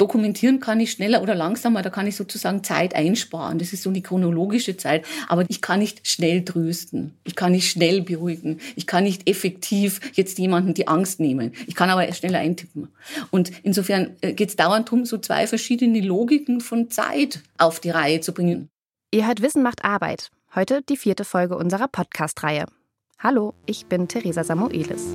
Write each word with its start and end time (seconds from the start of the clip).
dokumentieren 0.00 0.60
kann 0.60 0.80
ich 0.80 0.92
schneller 0.92 1.22
oder 1.22 1.34
langsamer, 1.34 1.82
da 1.82 1.90
kann 1.90 2.06
ich 2.06 2.16
sozusagen 2.16 2.64
Zeit 2.64 2.94
einsparen. 2.94 3.58
Das 3.58 3.72
ist 3.72 3.82
so 3.82 3.90
eine 3.90 4.00
chronologische 4.00 4.76
Zeit. 4.76 5.04
Aber 5.28 5.44
ich 5.48 5.60
kann 5.60 5.80
nicht 5.80 6.06
schnell 6.06 6.44
trösten. 6.44 7.14
Ich 7.24 7.36
kann 7.36 7.52
nicht 7.52 7.70
schnell 7.70 8.02
beruhigen. 8.02 8.60
Ich 8.76 8.86
kann 8.86 9.04
nicht 9.04 9.28
effektiv 9.28 10.00
jetzt 10.14 10.38
jemanden 10.38 10.74
die 10.74 10.88
Angst 10.88 11.20
nehmen. 11.20 11.52
Ich 11.66 11.74
kann 11.74 11.90
aber 11.90 12.10
schneller 12.12 12.38
eintippen. 12.38 12.88
Und 13.30 13.52
insofern 13.62 14.16
äh, 14.20 14.32
geht 14.32 14.48
es 14.48 14.56
dauernd 14.56 14.88
darum, 14.88 15.04
so 15.04 15.18
zwei 15.18 15.46
verschiedene 15.46 16.00
Logiken 16.00 16.60
von 16.60 16.90
Zeit 16.90 17.40
auf 17.58 17.80
die 17.80 17.90
Reihe 17.90 18.20
zu 18.20 18.32
bringen. 18.32 18.68
Ihr 19.12 19.26
hört 19.26 19.42
Wissen 19.42 19.62
macht 19.62 19.84
Arbeit. 19.84 20.30
Heute 20.54 20.82
die 20.88 20.96
vierte 20.96 21.24
Folge 21.24 21.56
unserer 21.56 21.88
Podcast-Reihe. 21.88 22.66
Hallo, 23.18 23.54
ich 23.66 23.86
bin 23.86 24.08
Theresa 24.08 24.44
Samuelis. 24.44 25.14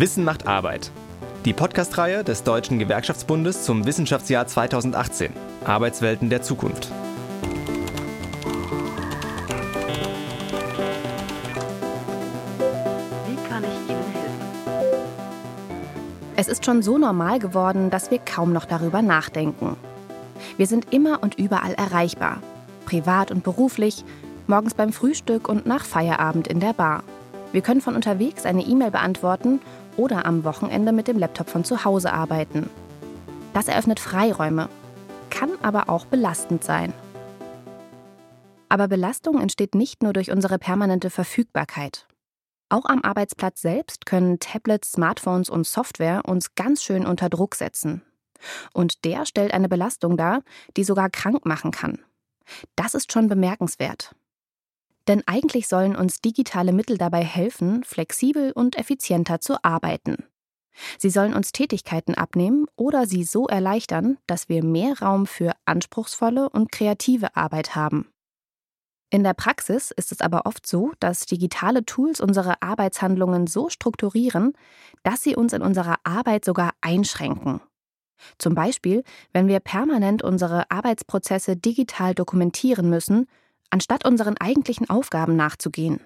Wissen 0.00 0.24
macht 0.24 0.46
Arbeit. 0.46 0.90
Die 1.44 1.52
Podcast-Reihe 1.52 2.24
des 2.24 2.42
Deutschen 2.42 2.78
Gewerkschaftsbundes 2.78 3.64
zum 3.64 3.84
Wissenschaftsjahr 3.84 4.46
2018. 4.46 5.30
Arbeitswelten 5.66 6.30
der 6.30 6.40
Zukunft. 6.40 6.88
Wie 13.26 13.36
kann 13.46 13.62
ich 13.62 13.90
Ihnen 13.90 14.02
helfen? 14.14 14.40
Es 16.36 16.48
ist 16.48 16.64
schon 16.64 16.80
so 16.80 16.96
normal 16.96 17.38
geworden, 17.38 17.90
dass 17.90 18.10
wir 18.10 18.20
kaum 18.20 18.54
noch 18.54 18.64
darüber 18.64 19.02
nachdenken. 19.02 19.76
Wir 20.56 20.66
sind 20.66 20.94
immer 20.94 21.22
und 21.22 21.34
überall 21.34 21.74
erreichbar. 21.74 22.40
Privat 22.86 23.30
und 23.30 23.44
beruflich, 23.44 24.02
morgens 24.46 24.72
beim 24.72 24.94
Frühstück 24.94 25.46
und 25.46 25.66
nach 25.66 25.84
Feierabend 25.84 26.48
in 26.48 26.58
der 26.58 26.72
Bar. 26.72 27.02
Wir 27.52 27.60
können 27.62 27.80
von 27.80 27.96
unterwegs 27.96 28.46
eine 28.46 28.62
E-Mail 28.62 28.92
beantworten 28.92 29.60
oder 29.96 30.26
am 30.26 30.44
Wochenende 30.44 30.92
mit 30.92 31.08
dem 31.08 31.18
Laptop 31.18 31.48
von 31.48 31.64
zu 31.64 31.84
Hause 31.84 32.12
arbeiten. 32.12 32.68
Das 33.52 33.68
eröffnet 33.68 34.00
Freiräume, 34.00 34.68
kann 35.30 35.50
aber 35.62 35.88
auch 35.88 36.06
belastend 36.06 36.64
sein. 36.64 36.92
Aber 38.68 38.86
Belastung 38.86 39.40
entsteht 39.40 39.74
nicht 39.74 40.02
nur 40.02 40.12
durch 40.12 40.30
unsere 40.30 40.58
permanente 40.58 41.10
Verfügbarkeit. 41.10 42.06
Auch 42.68 42.84
am 42.84 43.02
Arbeitsplatz 43.02 43.60
selbst 43.60 44.06
können 44.06 44.38
Tablets, 44.38 44.92
Smartphones 44.92 45.50
und 45.50 45.66
Software 45.66 46.22
uns 46.24 46.54
ganz 46.54 46.82
schön 46.84 47.04
unter 47.04 47.28
Druck 47.28 47.56
setzen. 47.56 48.02
Und 48.72 49.04
der 49.04 49.26
stellt 49.26 49.52
eine 49.52 49.68
Belastung 49.68 50.16
dar, 50.16 50.42
die 50.76 50.84
sogar 50.84 51.10
krank 51.10 51.44
machen 51.44 51.72
kann. 51.72 51.98
Das 52.76 52.94
ist 52.94 53.12
schon 53.12 53.28
bemerkenswert. 53.28 54.14
Denn 55.10 55.24
eigentlich 55.26 55.66
sollen 55.66 55.96
uns 55.96 56.20
digitale 56.20 56.72
Mittel 56.72 56.96
dabei 56.96 57.24
helfen, 57.24 57.82
flexibel 57.82 58.52
und 58.52 58.78
effizienter 58.78 59.40
zu 59.40 59.56
arbeiten. 59.64 60.18
Sie 60.98 61.10
sollen 61.10 61.34
uns 61.34 61.50
Tätigkeiten 61.50 62.14
abnehmen 62.14 62.66
oder 62.76 63.08
sie 63.08 63.24
so 63.24 63.48
erleichtern, 63.48 64.18
dass 64.28 64.48
wir 64.48 64.62
mehr 64.62 65.00
Raum 65.00 65.26
für 65.26 65.50
anspruchsvolle 65.64 66.48
und 66.48 66.70
kreative 66.70 67.34
Arbeit 67.34 67.74
haben. 67.74 68.06
In 69.10 69.24
der 69.24 69.34
Praxis 69.34 69.90
ist 69.90 70.12
es 70.12 70.20
aber 70.20 70.46
oft 70.46 70.64
so, 70.64 70.92
dass 71.00 71.26
digitale 71.26 71.84
Tools 71.84 72.20
unsere 72.20 72.62
Arbeitshandlungen 72.62 73.48
so 73.48 73.68
strukturieren, 73.68 74.52
dass 75.02 75.24
sie 75.24 75.34
uns 75.34 75.52
in 75.52 75.62
unserer 75.62 75.96
Arbeit 76.04 76.44
sogar 76.44 76.70
einschränken. 76.82 77.60
Zum 78.38 78.54
Beispiel, 78.54 79.02
wenn 79.32 79.48
wir 79.48 79.58
permanent 79.58 80.22
unsere 80.22 80.70
Arbeitsprozesse 80.70 81.56
digital 81.56 82.14
dokumentieren 82.14 82.88
müssen 82.88 83.26
anstatt 83.70 84.06
unseren 84.06 84.36
eigentlichen 84.36 84.90
Aufgaben 84.90 85.36
nachzugehen. 85.36 86.00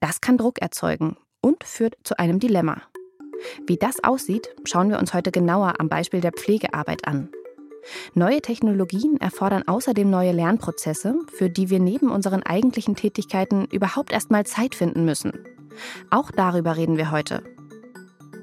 Das 0.00 0.20
kann 0.20 0.38
Druck 0.38 0.60
erzeugen 0.60 1.16
und 1.40 1.64
führt 1.64 1.96
zu 2.04 2.18
einem 2.18 2.40
Dilemma. 2.40 2.82
Wie 3.66 3.76
das 3.76 4.02
aussieht, 4.04 4.54
schauen 4.64 4.90
wir 4.90 4.98
uns 4.98 5.14
heute 5.14 5.30
genauer 5.30 5.74
am 5.78 5.88
Beispiel 5.88 6.20
der 6.20 6.32
Pflegearbeit 6.32 7.06
an. 7.06 7.30
Neue 8.14 8.42
Technologien 8.42 9.18
erfordern 9.20 9.66
außerdem 9.66 10.08
neue 10.08 10.32
Lernprozesse, 10.32 11.14
für 11.32 11.48
die 11.48 11.70
wir 11.70 11.80
neben 11.80 12.10
unseren 12.10 12.42
eigentlichen 12.42 12.94
Tätigkeiten 12.94 13.66
überhaupt 13.66 14.12
erstmal 14.12 14.44
Zeit 14.44 14.74
finden 14.74 15.04
müssen. 15.04 15.32
Auch 16.10 16.30
darüber 16.30 16.76
reden 16.76 16.98
wir 16.98 17.10
heute. 17.10 17.42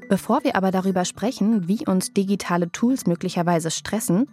Bevor 0.09 0.43
wir 0.43 0.55
aber 0.55 0.71
darüber 0.71 1.05
sprechen, 1.05 1.67
wie 1.67 1.85
uns 1.85 2.13
digitale 2.13 2.71
Tools 2.71 3.05
möglicherweise 3.05 3.69
stressen, 3.69 4.29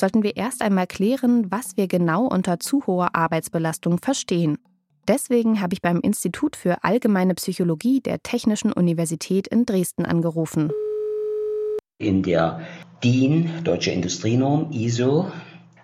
sollten 0.00 0.22
wir 0.22 0.36
erst 0.36 0.62
einmal 0.62 0.86
klären, 0.86 1.50
was 1.50 1.76
wir 1.76 1.86
genau 1.86 2.26
unter 2.26 2.58
zu 2.58 2.86
hoher 2.86 3.14
Arbeitsbelastung 3.14 3.98
verstehen. 3.98 4.58
Deswegen 5.06 5.60
habe 5.60 5.74
ich 5.74 5.82
beim 5.82 6.00
Institut 6.00 6.56
für 6.56 6.82
Allgemeine 6.84 7.34
Psychologie 7.34 8.00
der 8.00 8.22
Technischen 8.22 8.72
Universität 8.72 9.46
in 9.48 9.66
Dresden 9.66 10.04
angerufen. 10.04 10.70
In 11.98 12.22
der 12.22 12.62
DIN, 13.04 13.62
Deutsche 13.64 13.90
Industrienorm, 13.90 14.70
ISO 14.72 15.30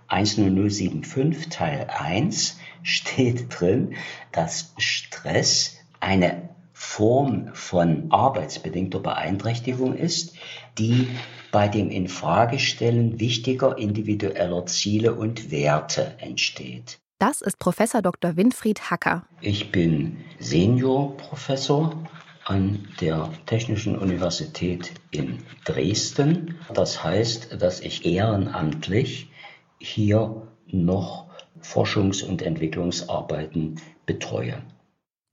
10075 0.08 1.48
Teil 1.48 1.86
1 1.88 2.58
steht 2.82 3.46
drin, 3.50 3.94
dass 4.32 4.72
Stress 4.78 5.76
eine 6.00 6.55
Form 6.78 7.48
von 7.54 8.12
arbeitsbedingter 8.12 9.00
Beeinträchtigung 9.00 9.94
ist, 9.96 10.34
die 10.76 11.08
bei 11.50 11.68
dem 11.68 11.88
Infragestellen 11.88 13.18
wichtiger 13.18 13.78
individueller 13.78 14.66
Ziele 14.66 15.14
und 15.14 15.50
Werte 15.50 16.16
entsteht. 16.18 17.00
Das 17.18 17.40
ist 17.40 17.58
Professor 17.58 18.02
Dr. 18.02 18.36
Winfried 18.36 18.90
Hacker. 18.90 19.24
Ich 19.40 19.72
bin 19.72 20.18
Seniorprofessor 20.38 21.96
an 22.44 22.86
der 23.00 23.30
Technischen 23.46 23.96
Universität 23.96 24.92
in 25.10 25.38
Dresden. 25.64 26.58
Das 26.74 27.02
heißt, 27.02 27.60
dass 27.62 27.80
ich 27.80 28.04
ehrenamtlich 28.04 29.30
hier 29.78 30.46
noch 30.66 31.30
Forschungs- 31.62 32.22
und 32.22 32.42
Entwicklungsarbeiten 32.42 33.80
betreue. 34.04 34.62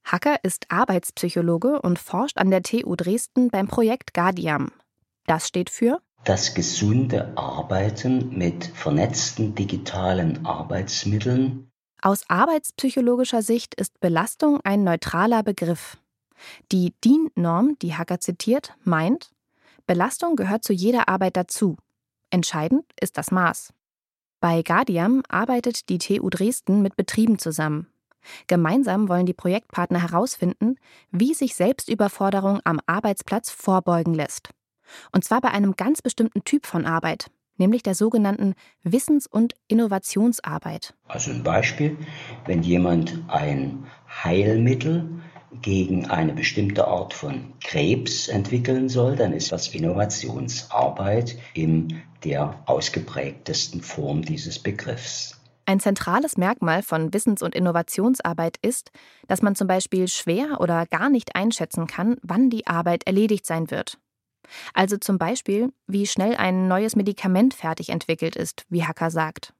Hacker 0.03 0.37
ist 0.43 0.65
Arbeitspsychologe 0.69 1.81
und 1.81 1.99
forscht 1.99 2.37
an 2.37 2.51
der 2.51 2.63
TU 2.63 2.95
Dresden 2.95 3.49
beim 3.49 3.67
Projekt 3.67 4.13
Guardiam. 4.13 4.71
Das 5.25 5.47
steht 5.47 5.69
für 5.69 6.01
das 6.23 6.53
gesunde 6.53 7.37
Arbeiten 7.37 8.37
mit 8.37 8.65
vernetzten 8.65 9.55
digitalen 9.55 10.45
Arbeitsmitteln. 10.45 11.69
Aus 12.01 12.23
arbeitspsychologischer 12.29 13.41
Sicht 13.41 13.75
ist 13.75 13.99
Belastung 13.99 14.59
ein 14.63 14.83
neutraler 14.83 15.43
Begriff. 15.43 15.97
Die 16.71 16.93
DIN-Norm, 17.03 17.77
die 17.81 17.95
Hacker 17.95 18.19
zitiert, 18.19 18.73
meint, 18.83 19.31
Belastung 19.85 20.35
gehört 20.35 20.63
zu 20.63 20.73
jeder 20.73 21.09
Arbeit 21.09 21.37
dazu. 21.37 21.77
Entscheidend 22.29 22.85
ist 22.99 23.17
das 23.17 23.31
Maß. 23.31 23.73
Bei 24.39 24.61
Guardiam 24.61 25.23
arbeitet 25.29 25.89
die 25.89 25.97
TU 25.97 26.29
Dresden 26.29 26.81
mit 26.81 26.95
Betrieben 26.95 27.37
zusammen. 27.37 27.87
Gemeinsam 28.47 29.09
wollen 29.09 29.25
die 29.25 29.33
Projektpartner 29.33 30.01
herausfinden, 30.01 30.75
wie 31.11 31.33
sich 31.33 31.55
Selbstüberforderung 31.55 32.59
am 32.63 32.79
Arbeitsplatz 32.85 33.49
vorbeugen 33.49 34.13
lässt. 34.13 34.49
Und 35.11 35.23
zwar 35.23 35.41
bei 35.41 35.49
einem 35.49 35.75
ganz 35.75 36.01
bestimmten 36.01 36.43
Typ 36.43 36.65
von 36.65 36.85
Arbeit, 36.85 37.31
nämlich 37.57 37.83
der 37.83 37.95
sogenannten 37.95 38.55
Wissens- 38.83 39.27
und 39.27 39.53
Innovationsarbeit. 39.67 40.93
Also 41.07 41.31
ein 41.31 41.43
Beispiel, 41.43 41.97
wenn 42.45 42.63
jemand 42.63 43.23
ein 43.27 43.85
Heilmittel 44.23 45.09
gegen 45.61 46.09
eine 46.09 46.33
bestimmte 46.33 46.87
Art 46.87 47.13
von 47.13 47.53
Krebs 47.63 48.27
entwickeln 48.27 48.89
soll, 48.89 49.15
dann 49.15 49.33
ist 49.33 49.51
das 49.51 49.67
Innovationsarbeit 49.67 51.37
in 51.53 52.01
der 52.23 52.63
ausgeprägtesten 52.65 53.81
Form 53.81 54.23
dieses 54.23 54.59
Begriffs. 54.59 55.39
Ein 55.65 55.79
zentrales 55.79 56.37
Merkmal 56.37 56.83
von 56.83 57.13
Wissens- 57.13 57.41
und 57.41 57.55
Innovationsarbeit 57.55 58.57
ist, 58.61 58.91
dass 59.27 59.41
man 59.41 59.55
zum 59.55 59.67
Beispiel 59.67 60.07
schwer 60.07 60.59
oder 60.59 60.85
gar 60.85 61.09
nicht 61.09 61.35
einschätzen 61.35 61.87
kann, 61.87 62.17
wann 62.21 62.49
die 62.49 62.67
Arbeit 62.67 63.05
erledigt 63.05 63.45
sein 63.45 63.71
wird. 63.71 63.97
Also 64.73 64.97
zum 64.97 65.17
Beispiel, 65.17 65.71
wie 65.87 66.05
schnell 66.05 66.35
ein 66.35 66.67
neues 66.67 66.95
Medikament 66.95 67.53
fertig 67.53 67.89
entwickelt 67.89 68.35
ist, 68.35 68.65
wie 68.69 68.83
Hacker 68.83 69.09
sagt. 69.09 69.53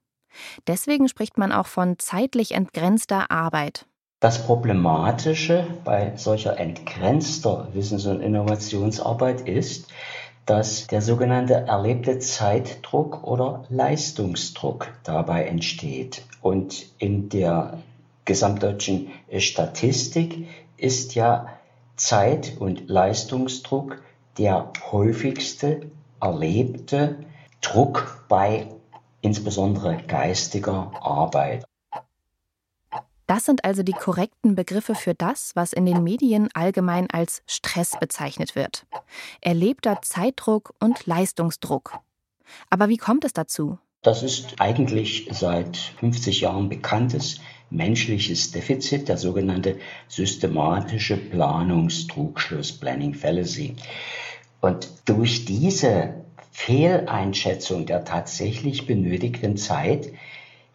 Deswegen 0.66 1.08
spricht 1.08 1.38
man 1.38 1.52
auch 1.52 1.66
von 1.66 1.98
zeitlich 1.98 2.52
entgrenzter 2.52 3.30
Arbeit. 3.30 3.86
Das 4.20 4.44
Problematische 4.46 5.66
bei 5.84 6.12
solcher 6.16 6.58
entgrenzter 6.58 7.68
Wissens- 7.72 8.06
und 8.06 8.20
Innovationsarbeit 8.20 9.46
ist, 9.46 9.88
dass 10.46 10.86
der 10.86 11.00
sogenannte 11.00 11.54
erlebte 11.54 12.18
Zeitdruck 12.18 13.24
oder 13.24 13.64
Leistungsdruck 13.68 14.92
dabei 15.02 15.44
entsteht. 15.46 16.22
Und 16.42 16.86
in 16.98 17.28
der 17.28 17.78
gesamtdeutschen 18.24 19.10
Statistik 19.38 20.48
ist 20.76 21.14
ja 21.14 21.48
Zeit- 21.96 22.56
und 22.58 22.88
Leistungsdruck 22.88 24.02
der 24.38 24.72
häufigste 24.90 25.90
erlebte 26.20 27.16
Druck 27.60 28.24
bei 28.28 28.68
insbesondere 29.20 29.96
geistiger 30.06 30.90
Arbeit. 31.00 31.64
Das 33.26 33.44
sind 33.44 33.64
also 33.64 33.82
die 33.82 33.92
korrekten 33.92 34.54
Begriffe 34.54 34.94
für 34.94 35.14
das, 35.14 35.52
was 35.54 35.72
in 35.72 35.86
den 35.86 36.02
Medien 36.02 36.48
allgemein 36.52 37.08
als 37.10 37.42
Stress 37.46 37.96
bezeichnet 37.98 38.54
wird. 38.54 38.86
Erlebter 39.40 40.02
Zeitdruck 40.02 40.74
und 40.80 41.06
Leistungsdruck. 41.06 41.98
Aber 42.68 42.88
wie 42.88 42.98
kommt 42.98 43.24
es 43.24 43.32
dazu? 43.32 43.78
Das 44.02 44.22
ist 44.22 44.56
eigentlich 44.60 45.28
seit 45.30 45.78
50 45.78 46.42
Jahren 46.42 46.68
bekanntes 46.68 47.40
menschliches 47.70 48.50
Defizit, 48.50 49.08
der 49.08 49.16
sogenannte 49.16 49.78
systematische 50.08 51.16
Planungstrugschluss, 51.16 52.72
Planning 52.72 53.14
Fallacy. 53.14 53.76
Und 54.60 54.88
durch 55.06 55.46
diese 55.46 56.24
Fehleinschätzung 56.52 57.86
der 57.86 58.04
tatsächlich 58.04 58.86
benötigten 58.86 59.56
Zeit 59.56 60.12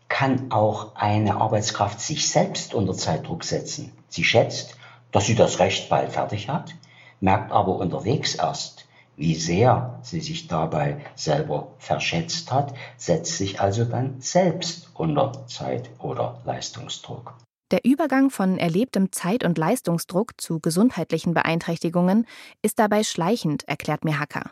kann 0.10 0.52
auch 0.52 0.96
eine 0.96 1.36
Arbeitskraft 1.36 2.02
sich 2.02 2.30
selbst 2.30 2.74
unter 2.74 2.94
Zeitdruck 2.94 3.44
setzen. 3.44 3.94
Sie 4.10 4.24
schätzt, 4.24 4.76
dass 5.12 5.26
sie 5.26 5.36
das 5.36 5.60
recht 5.60 5.90
bald 5.90 6.12
fertig 6.12 6.50
hat, 6.50 6.76
merkt 7.22 7.52
aber 7.52 7.78
unterwegs 7.78 8.36
erst, 8.36 8.86
wie 9.16 9.36
sehr 9.36 10.00
sie 10.02 10.22
sich 10.22 10.48
dabei 10.48 11.06
selber 11.16 11.70
verschätzt 11.78 12.52
hat, 12.52 12.74
setzt 12.98 13.38
sich 13.38 13.60
also 13.60 13.86
dann 13.86 14.20
selbst 14.22 14.90
unter 14.94 15.46
Zeit- 15.48 15.90
oder 16.00 16.42
Leistungsdruck. 16.46 17.36
Der 17.72 17.86
Übergang 17.86 18.32
von 18.32 18.58
erlebtem 18.58 19.12
Zeit- 19.12 19.44
und 19.44 19.58
Leistungsdruck 19.58 20.42
zu 20.42 20.60
gesundheitlichen 20.60 21.34
Beeinträchtigungen 21.36 22.26
ist 22.64 22.80
dabei 22.80 23.04
schleichend, 23.04 23.68
erklärt 23.68 24.06
mir 24.06 24.20
Hacker. 24.20 24.52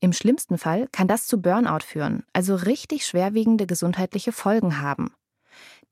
Im 0.00 0.12
schlimmsten 0.12 0.58
Fall 0.58 0.88
kann 0.92 1.08
das 1.08 1.26
zu 1.26 1.40
Burnout 1.40 1.84
führen, 1.84 2.24
also 2.32 2.54
richtig 2.54 3.06
schwerwiegende 3.06 3.66
gesundheitliche 3.66 4.32
Folgen 4.32 4.80
haben. 4.80 5.12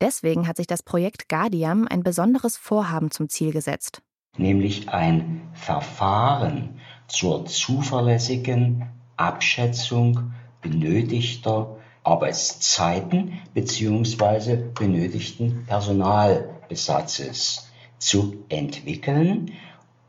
Deswegen 0.00 0.46
hat 0.46 0.56
sich 0.56 0.66
das 0.66 0.82
Projekt 0.82 1.28
Guardiam 1.28 1.86
ein 1.88 2.02
besonderes 2.02 2.56
Vorhaben 2.56 3.10
zum 3.10 3.28
Ziel 3.28 3.52
gesetzt. 3.52 4.00
Nämlich 4.36 4.88
ein 4.88 5.42
Verfahren 5.54 6.80
zur 7.08 7.46
zuverlässigen 7.46 8.86
Abschätzung 9.16 10.32
benötigter 10.62 11.76
Arbeitszeiten 12.04 13.40
bzw. 13.54 14.56
benötigten 14.78 15.64
Personalbesatzes 15.66 17.68
zu 17.98 18.44
entwickeln 18.48 19.52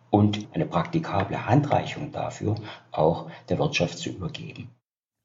und 0.10 0.48
eine 0.54 0.66
praktikable 0.66 1.46
Handreichung 1.46 2.12
dafür 2.12 2.56
auch 2.92 3.30
der 3.50 3.60
Wirtschaft 3.60 3.98
zu 3.98 4.10
übergeben. 4.10 4.70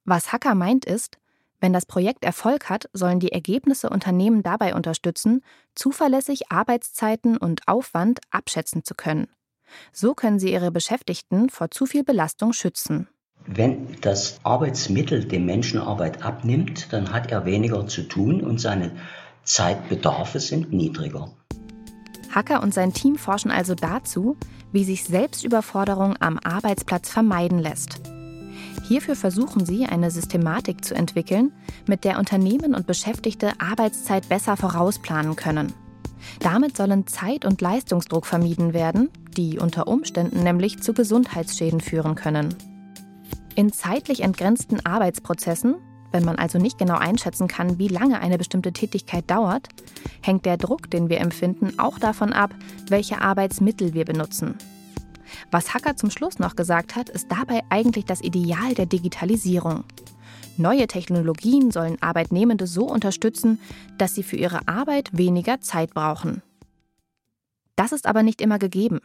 Was 0.05 0.33
Hacker 0.33 0.55
meint 0.55 0.85
ist, 0.85 1.19
wenn 1.61 1.73
das 1.73 1.87
Projekt 1.87 2.25
Erfolg 2.25 2.69
hat, 2.69 2.91
sollen 2.93 3.21
die 3.21 3.33
Ergebnisse 3.33 3.89
Unternehmen 3.89 4.43
dabei 4.43 4.75
unterstützen, 4.75 5.43
zuverlässig 5.75 6.51
Arbeitszeiten 6.51 7.39
und 7.39 7.67
Aufwand 7.67 8.21
abschätzen 8.31 8.85
zu 8.85 8.95
können. 8.95 9.29
So 9.93 10.15
können 10.15 10.39
sie 10.39 10.53
ihre 10.53 10.71
Beschäftigten 10.71 11.49
vor 11.49 11.71
zu 11.71 11.87
viel 11.87 12.05
Belastung 12.05 12.53
schützen. 12.53 13.09
Wenn 13.47 13.99
das 14.01 14.41
Arbeitsmittel 14.43 15.25
dem 15.25 15.47
Menschen 15.47 15.81
Arbeit 15.81 16.23
abnimmt, 16.23 16.93
dann 16.93 17.13
hat 17.13 17.31
er 17.31 17.45
weniger 17.45 17.87
zu 17.87 18.03
tun 18.03 18.43
und 18.43 18.61
seine 18.61 18.93
Zeitbedarfe 19.43 20.41
sind 20.41 20.73
niedriger. 20.73 21.31
Hacker 22.31 22.63
und 22.63 22.75
sein 22.75 22.93
Team 22.93 23.17
forschen 23.17 23.51
also 23.51 23.75
dazu, 23.75 24.37
wie 24.75 24.85
sich 24.85 25.05
Selbstüberforderung 25.05 26.17
am 26.19 26.39
Arbeitsplatz 26.43 27.09
vermeiden 27.09 27.61
lässt. 27.61 28.01
Hierfür 28.87 29.15
versuchen 29.15 29.65
sie, 29.65 29.87
eine 29.87 30.11
Systematik 30.11 30.85
zu 30.85 30.95
entwickeln, 30.95 31.53
mit 31.87 32.05
der 32.05 32.19
Unternehmen 32.19 32.75
und 32.75 32.87
Beschäftigte 32.87 33.53
Arbeitszeit 33.59 34.29
besser 34.29 34.57
vorausplanen 34.57 35.37
können. 35.37 35.73
Damit 36.41 36.77
sollen 36.77 37.07
Zeit- 37.07 37.45
und 37.45 37.61
Leistungsdruck 37.61 38.27
vermieden 38.27 38.75
werden, 38.75 39.11
die 39.37 39.59
unter 39.59 39.87
Umständen 39.87 40.43
nämlich 40.43 40.83
zu 40.83 40.93
Gesundheitsschäden 40.93 41.81
führen 41.81 42.17
können. 42.17 42.55
In 43.55 43.73
zeitlich 43.73 44.21
entgrenzten 44.21 44.85
Arbeitsprozessen, 44.85 45.77
wenn 46.15 46.25
man 46.25 46.37
also 46.37 46.59
nicht 46.59 46.79
genau 46.79 46.97
einschätzen 46.97 47.49
kann, 47.49 47.79
wie 47.79 47.89
lange 47.89 48.21
eine 48.21 48.39
bestimmte 48.39 48.73
Tätigkeit 48.73 49.29
dauert, 49.29 49.69
hängt 50.23 50.47
der 50.47 50.57
Druck, 50.57 50.89
den 50.89 51.09
wir 51.09 51.21
empfinden, 51.21 51.79
auch 51.79 51.99
davon 51.99 52.33
ab, 52.33 52.55
welche 52.89 53.21
Arbeitsmittel 53.21 53.95
wir 53.95 54.05
benutzen. 54.05 54.57
Was 55.51 55.75
Hacker 55.75 55.97
zum 55.97 56.11
Schluss 56.11 56.39
noch 56.39 56.55
gesagt 56.55 56.95
hat, 56.95 57.09
ist 57.09 57.33
dabei 57.33 57.63
eigentlich 57.69 58.05
das 58.05 58.23
Ideal 58.23 58.75
der 58.75 58.87
Digitalisierung. 58.87 59.83
Neue 60.57 60.87
Technologien 60.87 61.73
sollen 61.73 62.01
Arbeitnehmende 62.01 62.69
so 62.69 62.85
unterstützen, 62.87 63.59
dass 63.99 64.15
sie 64.15 64.23
für 64.23 64.37
ihre 64.37 64.69
Arbeit 64.69 65.11
weniger 65.13 65.61
Zeit 65.61 65.95
brauchen. 65.95 66.43
Das 67.75 67.91
ist 67.91 68.07
aber 68.07 68.23
nicht 68.23 68.41
immer 68.41 68.61
gegeben. 68.61 69.01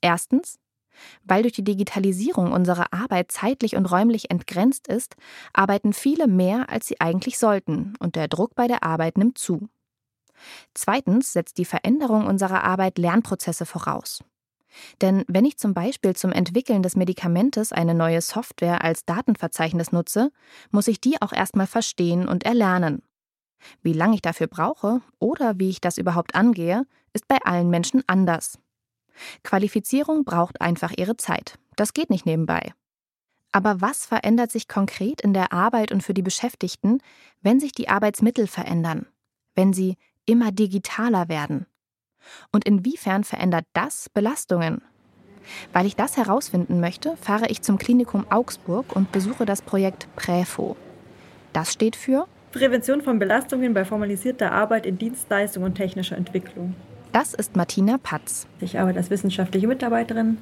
Erstens, 0.00 0.60
weil 1.24 1.42
durch 1.42 1.54
die 1.54 1.64
Digitalisierung 1.64 2.52
unsere 2.52 2.92
Arbeit 2.92 3.32
zeitlich 3.32 3.76
und 3.76 3.86
räumlich 3.86 4.30
entgrenzt 4.30 4.88
ist, 4.88 5.16
arbeiten 5.52 5.92
viele 5.92 6.26
mehr, 6.26 6.68
als 6.70 6.86
sie 6.86 7.00
eigentlich 7.00 7.38
sollten, 7.38 7.94
und 7.98 8.16
der 8.16 8.28
Druck 8.28 8.54
bei 8.54 8.66
der 8.66 8.82
Arbeit 8.82 9.18
nimmt 9.18 9.38
zu. 9.38 9.68
Zweitens 10.74 11.32
setzt 11.32 11.58
die 11.58 11.64
Veränderung 11.64 12.26
unserer 12.26 12.64
Arbeit 12.64 12.98
Lernprozesse 12.98 13.66
voraus. 13.66 14.24
Denn 15.00 15.24
wenn 15.26 15.44
ich 15.44 15.58
zum 15.58 15.74
Beispiel 15.74 16.14
zum 16.14 16.32
Entwickeln 16.32 16.82
des 16.82 16.96
Medikamentes 16.96 17.72
eine 17.72 17.94
neue 17.94 18.20
Software 18.20 18.84
als 18.84 19.04
Datenverzeichnis 19.04 19.92
nutze, 19.92 20.30
muss 20.70 20.88
ich 20.88 21.00
die 21.00 21.20
auch 21.20 21.32
erstmal 21.32 21.66
verstehen 21.66 22.28
und 22.28 22.44
erlernen. 22.44 23.02
Wie 23.82 23.92
lange 23.92 24.14
ich 24.14 24.22
dafür 24.22 24.46
brauche 24.46 25.02
oder 25.18 25.58
wie 25.58 25.68
ich 25.68 25.80
das 25.80 25.98
überhaupt 25.98 26.34
angehe, 26.34 26.86
ist 27.12 27.28
bei 27.28 27.38
allen 27.44 27.68
Menschen 27.68 28.02
anders. 28.06 28.58
Qualifizierung 29.42 30.24
braucht 30.24 30.60
einfach 30.60 30.92
ihre 30.96 31.16
Zeit. 31.16 31.58
Das 31.76 31.94
geht 31.94 32.10
nicht 32.10 32.26
nebenbei. 32.26 32.72
Aber 33.52 33.80
was 33.80 34.06
verändert 34.06 34.52
sich 34.52 34.68
konkret 34.68 35.20
in 35.20 35.34
der 35.34 35.52
Arbeit 35.52 35.92
und 35.92 36.02
für 36.02 36.14
die 36.14 36.22
Beschäftigten, 36.22 36.98
wenn 37.42 37.58
sich 37.58 37.72
die 37.72 37.88
Arbeitsmittel 37.88 38.46
verändern, 38.46 39.06
wenn 39.54 39.72
sie 39.72 39.96
immer 40.24 40.52
digitaler 40.52 41.28
werden? 41.28 41.66
Und 42.52 42.64
inwiefern 42.64 43.24
verändert 43.24 43.64
das 43.72 44.08
Belastungen? 44.10 44.82
Weil 45.72 45.86
ich 45.86 45.96
das 45.96 46.16
herausfinden 46.16 46.80
möchte, 46.80 47.16
fahre 47.16 47.48
ich 47.48 47.62
zum 47.62 47.78
Klinikum 47.78 48.26
Augsburg 48.30 48.94
und 48.94 49.10
besuche 49.10 49.46
das 49.46 49.62
Projekt 49.62 50.06
Präfo. 50.14 50.76
Das 51.52 51.72
steht 51.72 51.96
für 51.96 52.28
Prävention 52.52 53.00
von 53.00 53.18
Belastungen 53.18 53.74
bei 53.74 53.84
formalisierter 53.84 54.52
Arbeit 54.52 54.84
in 54.84 54.98
Dienstleistung 54.98 55.62
und 55.62 55.76
technischer 55.76 56.16
Entwicklung. 56.16 56.74
Das 57.12 57.34
ist 57.34 57.56
Martina 57.56 57.98
Patz. 57.98 58.46
Ich 58.60 58.78
arbeite 58.78 58.98
als 58.98 59.10
wissenschaftliche 59.10 59.66
Mitarbeiterin 59.66 60.38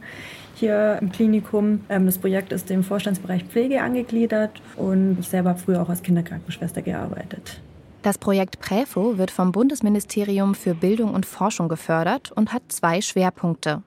hier 0.54 0.98
im 1.00 1.10
Klinikum. 1.10 1.84
Ähm, 1.88 2.04
das 2.04 2.18
Projekt 2.18 2.52
ist 2.52 2.70
im 2.70 2.84
Vorstandsbereich 2.84 3.44
Pflege 3.44 3.80
angegliedert 3.80 4.60
und 4.76 5.16
ich 5.18 5.28
selber 5.28 5.50
habe 5.50 5.58
früher 5.58 5.80
auch 5.80 5.88
als 5.88 6.02
Kinderkrankenschwester 6.02 6.82
gearbeitet. 6.82 7.60
Das 8.02 8.18
Projekt 8.18 8.60
Präfo 8.60 9.16
wird 9.18 9.30
vom 9.30 9.50
Bundesministerium 9.50 10.54
für 10.54 10.74
Bildung 10.74 11.14
und 11.14 11.26
Forschung 11.26 11.68
gefördert 11.68 12.32
und 12.32 12.52
hat 12.52 12.62
zwei 12.68 13.00
Schwerpunkte. 13.00 13.82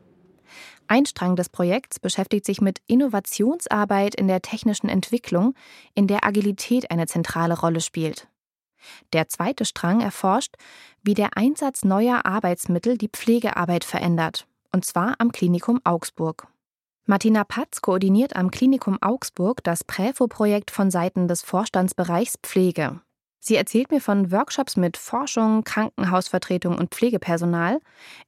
Ein 0.88 1.06
Strang 1.06 1.36
des 1.36 1.50
Projekts 1.50 2.00
beschäftigt 2.00 2.46
sich 2.46 2.60
mit 2.60 2.80
Innovationsarbeit 2.88 4.16
in 4.16 4.28
der 4.28 4.42
technischen 4.42 4.90
Entwicklung, 4.90 5.54
in 5.94 6.08
der 6.08 6.26
Agilität 6.26 6.92
eine 6.92 7.08
zentrale 7.08 7.58
Rolle 7.58 7.80
spielt. 7.80 8.28
Der 9.14 9.28
zweite 9.28 9.66
Strang 9.66 10.02
erforscht, 10.02 10.56
wie 11.04 11.14
der 11.14 11.38
Einsatz 11.38 11.84
neuer 11.84 12.26
Arbeitsmittel 12.26 12.98
die 12.98 13.10
Pflegearbeit 13.10 13.84
verändert, 13.84 14.48
und 14.72 14.86
zwar 14.86 15.16
am 15.20 15.32
Klinikum 15.32 15.82
Augsburg. 15.84 16.48
Martina 17.06 17.44
Patz 17.44 17.82
koordiniert 17.82 18.36
am 18.36 18.52
Klinikum 18.52 19.02
Augsburg 19.02 19.64
das 19.64 19.84
Präfo-Projekt 19.84 20.72
von 20.72 20.92
Seiten 20.92 21.28
des 21.28 21.42
Vorstandsbereichs 21.42 22.38
Pflege. 22.44 23.02
Sie 23.44 23.56
erzählt 23.56 23.90
mir 23.90 24.02
von 24.02 24.32
Workshops 24.32 24.78
mit 24.78 24.98
Forschung, 24.98 25.64
Krankenhausvertretung 25.64 26.78
und 26.78 26.94
Pflegepersonal, 26.94 27.80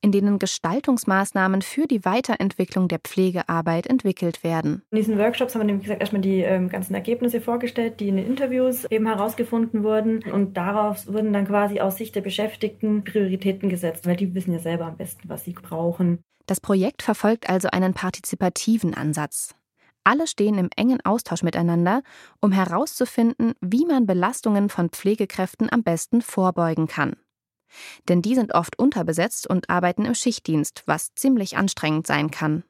in 0.01 0.11
denen 0.11 0.39
Gestaltungsmaßnahmen 0.39 1.61
für 1.61 1.85
die 1.85 2.03
Weiterentwicklung 2.03 2.87
der 2.87 2.97
Pflegearbeit 2.97 3.85
entwickelt 3.85 4.43
werden. 4.43 4.81
In 4.89 4.97
diesen 4.97 5.19
Workshops 5.19 5.53
haben 5.53 5.61
wir 5.61 5.65
nämlich 5.65 5.83
gesagt, 5.83 6.01
erstmal 6.01 6.23
die 6.23 6.41
ähm, 6.41 6.67
ganzen 6.67 6.95
Ergebnisse 6.95 7.41
vorgestellt, 7.41 7.99
die 7.99 8.07
in 8.07 8.17
den 8.17 8.25
Interviews 8.25 8.85
eben 8.85 9.05
herausgefunden 9.05 9.83
wurden. 9.83 10.23
Und 10.33 10.57
darauf 10.57 11.05
wurden 11.05 11.31
dann 11.31 11.45
quasi 11.45 11.79
aus 11.79 11.97
Sicht 11.97 12.15
der 12.15 12.21
Beschäftigten 12.21 13.03
Prioritäten 13.03 13.69
gesetzt, 13.69 14.07
weil 14.07 14.15
die 14.15 14.33
wissen 14.33 14.53
ja 14.53 14.59
selber 14.59 14.85
am 14.85 14.97
besten, 14.97 15.29
was 15.29 15.43
sie 15.43 15.53
brauchen. 15.53 16.23
Das 16.47 16.59
Projekt 16.59 17.03
verfolgt 17.03 17.49
also 17.49 17.67
einen 17.69 17.93
partizipativen 17.93 18.95
Ansatz. 18.95 19.53
Alle 20.03 20.27
stehen 20.27 20.57
im 20.57 20.69
engen 20.75 20.99
Austausch 21.05 21.43
miteinander, 21.43 22.03
um 22.41 22.51
herauszufinden, 22.51 23.53
wie 23.61 23.85
man 23.85 24.05
Belastungen 24.05 24.69
von 24.69 24.89
Pflegekräften 24.89 25.71
am 25.71 25.83
besten 25.83 26.21
vorbeugen 26.21 26.87
kann. 26.87 27.15
Denn 28.09 28.21
die 28.21 28.35
sind 28.35 28.53
oft 28.53 28.77
unterbesetzt 28.77 29.47
und 29.47 29.69
arbeiten 29.69 30.05
im 30.05 30.13
Schichtdienst, 30.13 30.83
was 30.85 31.13
ziemlich 31.15 31.57
anstrengend 31.57 32.05
sein 32.05 32.31
kann. 32.31 32.63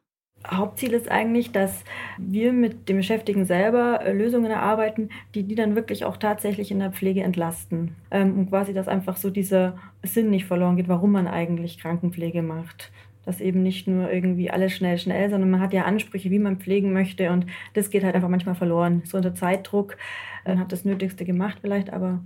Hauptziel 0.45 0.91
ist 0.91 1.09
eigentlich, 1.09 1.51
dass 1.51 1.83
wir 2.17 2.51
mit 2.51 2.89
dem 2.89 2.97
Beschäftigten 2.97 3.45
selber 3.45 4.01
äh, 4.01 4.11
Lösungen 4.11 4.51
erarbeiten, 4.51 5.09
die 5.35 5.43
die 5.43 5.55
dann 5.55 5.75
wirklich 5.75 6.03
auch 6.03 6.17
tatsächlich 6.17 6.69
in 6.69 6.79
der 6.79 6.91
Pflege 6.91 7.23
entlasten. 7.23 7.95
Ähm, 8.11 8.37
und 8.37 8.49
quasi, 8.49 8.73
dass 8.73 8.89
einfach 8.89 9.15
so 9.15 9.29
dieser 9.29 9.77
Sinn 10.03 10.29
nicht 10.29 10.45
verloren 10.45 10.75
geht, 10.75 10.89
warum 10.89 11.13
man 11.13 11.27
eigentlich 11.27 11.77
Krankenpflege 11.77 12.41
macht. 12.41 12.91
Dass 13.25 13.39
eben 13.39 13.63
nicht 13.63 13.87
nur 13.87 14.11
irgendwie 14.11 14.51
alles 14.51 14.73
schnell, 14.73 14.97
schnell, 14.97 15.29
sondern 15.29 15.49
man 15.49 15.61
hat 15.61 15.73
ja 15.73 15.85
Ansprüche, 15.85 16.29
wie 16.29 16.39
man 16.39 16.57
pflegen 16.57 16.91
möchte. 16.93 17.31
Und 17.31 17.45
das 17.73 17.89
geht 17.89 18.03
halt 18.03 18.15
einfach 18.15 18.29
manchmal 18.29 18.55
verloren. 18.55 19.01
So 19.05 19.17
unter 19.17 19.33
Zeitdruck. 19.33 19.97
Man 20.45 20.59
hat 20.59 20.71
das 20.71 20.85
Nötigste 20.85 21.23
gemacht 21.23 21.59
vielleicht, 21.61 21.91
aber 21.91 22.19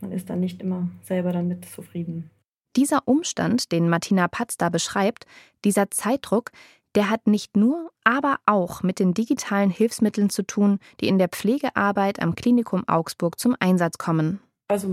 man 0.00 0.12
ist 0.12 0.28
dann 0.28 0.40
nicht 0.40 0.60
immer 0.60 0.88
selber 1.02 1.32
damit 1.32 1.64
zufrieden. 1.64 2.30
Dieser 2.76 3.06
Umstand, 3.06 3.70
den 3.72 3.88
Martina 3.88 4.28
Patz 4.28 4.56
da 4.56 4.68
beschreibt, 4.68 5.26
dieser 5.64 5.90
Zeitdruck, 5.90 6.50
der 6.94 7.08
hat 7.08 7.26
nicht 7.26 7.56
nur, 7.56 7.90
aber 8.04 8.36
auch 8.46 8.82
mit 8.82 8.98
den 8.98 9.14
digitalen 9.14 9.70
Hilfsmitteln 9.70 10.30
zu 10.30 10.42
tun, 10.42 10.78
die 11.00 11.08
in 11.08 11.18
der 11.18 11.28
Pflegearbeit 11.28 12.20
am 12.20 12.34
Klinikum 12.34 12.86
Augsburg 12.86 13.38
zum 13.38 13.56
Einsatz 13.58 13.98
kommen. 13.98 14.40
Also 14.72 14.88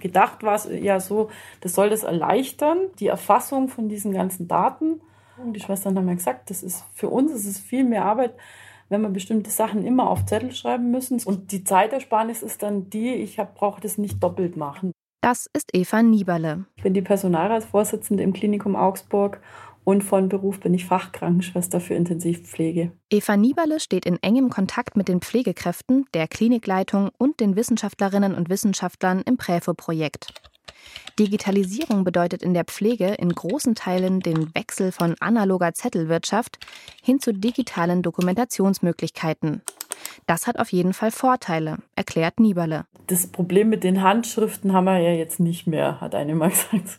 gedacht 0.00 0.42
war 0.42 0.54
es 0.54 0.68
ja 0.70 1.00
so, 1.00 1.30
das 1.60 1.74
soll 1.74 1.90
das 1.90 2.02
erleichtern, 2.02 2.78
die 2.98 3.08
Erfassung 3.08 3.68
von 3.68 3.88
diesen 3.88 4.12
ganzen 4.12 4.48
Daten. 4.48 5.00
Und 5.36 5.54
die 5.54 5.60
Schwestern 5.60 5.96
haben 5.96 6.08
ja 6.08 6.14
gesagt, 6.14 6.50
das 6.50 6.62
ist 6.62 6.84
für 6.94 7.08
uns 7.08 7.32
ist 7.32 7.46
es 7.46 7.58
viel 7.58 7.84
mehr 7.84 8.04
Arbeit, 8.04 8.34
wenn 8.88 9.02
wir 9.02 9.08
bestimmte 9.08 9.50
Sachen 9.50 9.84
immer 9.84 10.08
auf 10.08 10.24
Zettel 10.26 10.52
schreiben 10.52 10.90
müssen. 10.90 11.20
Und 11.24 11.52
die 11.52 11.64
Zeitersparnis 11.64 12.42
ist 12.42 12.62
dann 12.62 12.90
die, 12.90 13.14
ich 13.14 13.36
brauche 13.54 13.80
das 13.80 13.98
nicht 13.98 14.22
doppelt 14.22 14.56
machen. 14.56 14.92
Das 15.22 15.46
ist 15.54 15.70
Eva 15.72 16.02
Nieberle. 16.02 16.66
Ich 16.76 16.82
bin 16.82 16.92
die 16.92 17.00
Personalratsvorsitzende 17.00 18.22
im 18.22 18.34
Klinikum 18.34 18.76
Augsburg 18.76 19.40
und 19.84 20.02
von 20.02 20.28
Beruf 20.28 20.60
bin 20.60 20.74
ich 20.74 20.86
Fachkrankenschwester 20.86 21.80
für 21.80 21.94
Intensivpflege. 21.94 22.92
Eva 23.10 23.36
Nieberle 23.36 23.80
steht 23.80 24.06
in 24.06 24.22
engem 24.22 24.50
Kontakt 24.50 24.96
mit 24.96 25.08
den 25.08 25.20
Pflegekräften, 25.20 26.06
der 26.14 26.26
Klinikleitung 26.26 27.10
und 27.18 27.40
den 27.40 27.54
Wissenschaftlerinnen 27.54 28.34
und 28.34 28.48
Wissenschaftlern 28.48 29.22
im 29.22 29.36
Präfo-Projekt. 29.36 30.32
Digitalisierung 31.18 32.02
bedeutet 32.04 32.42
in 32.42 32.54
der 32.54 32.64
Pflege 32.64 33.14
in 33.14 33.30
großen 33.30 33.74
Teilen 33.74 34.20
den 34.20 34.54
Wechsel 34.54 34.90
von 34.90 35.14
analoger 35.20 35.72
Zettelwirtschaft 35.72 36.58
hin 37.02 37.20
zu 37.20 37.32
digitalen 37.32 38.02
Dokumentationsmöglichkeiten. 38.02 39.62
Das 40.26 40.46
hat 40.46 40.58
auf 40.58 40.72
jeden 40.72 40.92
Fall 40.92 41.10
Vorteile, 41.10 41.78
erklärt 41.94 42.40
Nieberle. 42.40 42.86
Das 43.06 43.26
Problem 43.26 43.68
mit 43.68 43.84
den 43.84 44.02
Handschriften 44.02 44.72
haben 44.72 44.86
wir 44.86 44.98
ja 44.98 45.12
jetzt 45.12 45.40
nicht 45.40 45.66
mehr, 45.66 46.00
hat 46.00 46.14
eine 46.14 46.34
mal 46.34 46.50
gesagt 46.72 46.98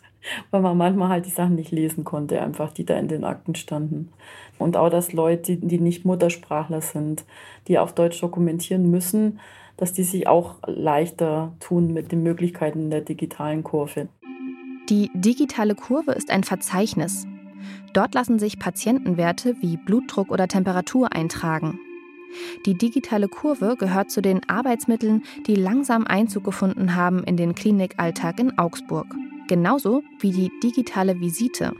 weil 0.51 0.61
man 0.61 0.77
manchmal 0.77 1.09
halt 1.09 1.25
die 1.25 1.31
Sachen 1.31 1.55
nicht 1.55 1.71
lesen 1.71 2.03
konnte, 2.03 2.41
einfach 2.41 2.71
die 2.71 2.85
da 2.85 2.95
in 2.97 3.07
den 3.07 3.23
Akten 3.23 3.55
standen. 3.55 4.09
Und 4.57 4.77
auch, 4.77 4.89
dass 4.89 5.13
Leute, 5.13 5.57
die 5.57 5.79
nicht 5.79 6.05
Muttersprachler 6.05 6.81
sind, 6.81 7.25
die 7.67 7.77
auf 7.77 7.93
Deutsch 7.93 8.21
dokumentieren 8.21 8.89
müssen, 8.89 9.39
dass 9.77 9.93
die 9.93 10.03
sich 10.03 10.27
auch 10.27 10.55
leichter 10.65 11.53
tun 11.59 11.93
mit 11.93 12.11
den 12.11 12.23
Möglichkeiten 12.23 12.89
der 12.89 13.01
digitalen 13.01 13.63
Kurve. 13.63 14.07
Die 14.89 15.09
digitale 15.13 15.75
Kurve 15.75 16.11
ist 16.11 16.31
ein 16.31 16.43
Verzeichnis. 16.43 17.27
Dort 17.93 18.13
lassen 18.13 18.39
sich 18.39 18.59
Patientenwerte 18.59 19.55
wie 19.61 19.77
Blutdruck 19.77 20.31
oder 20.31 20.47
Temperatur 20.47 21.11
eintragen. 21.13 21.79
Die 22.65 22.77
digitale 22.77 23.27
Kurve 23.27 23.75
gehört 23.77 24.11
zu 24.11 24.21
den 24.21 24.41
Arbeitsmitteln, 24.49 25.23
die 25.47 25.55
langsam 25.55 26.05
Einzug 26.05 26.43
gefunden 26.43 26.95
haben 26.95 27.23
in 27.23 27.37
den 27.37 27.55
Klinikalltag 27.55 28.39
in 28.39 28.57
Augsburg. 28.57 29.07
Genauso 29.47 30.01
wie 30.19 30.31
die 30.31 30.51
digitale 30.63 31.19
Visite. 31.19 31.73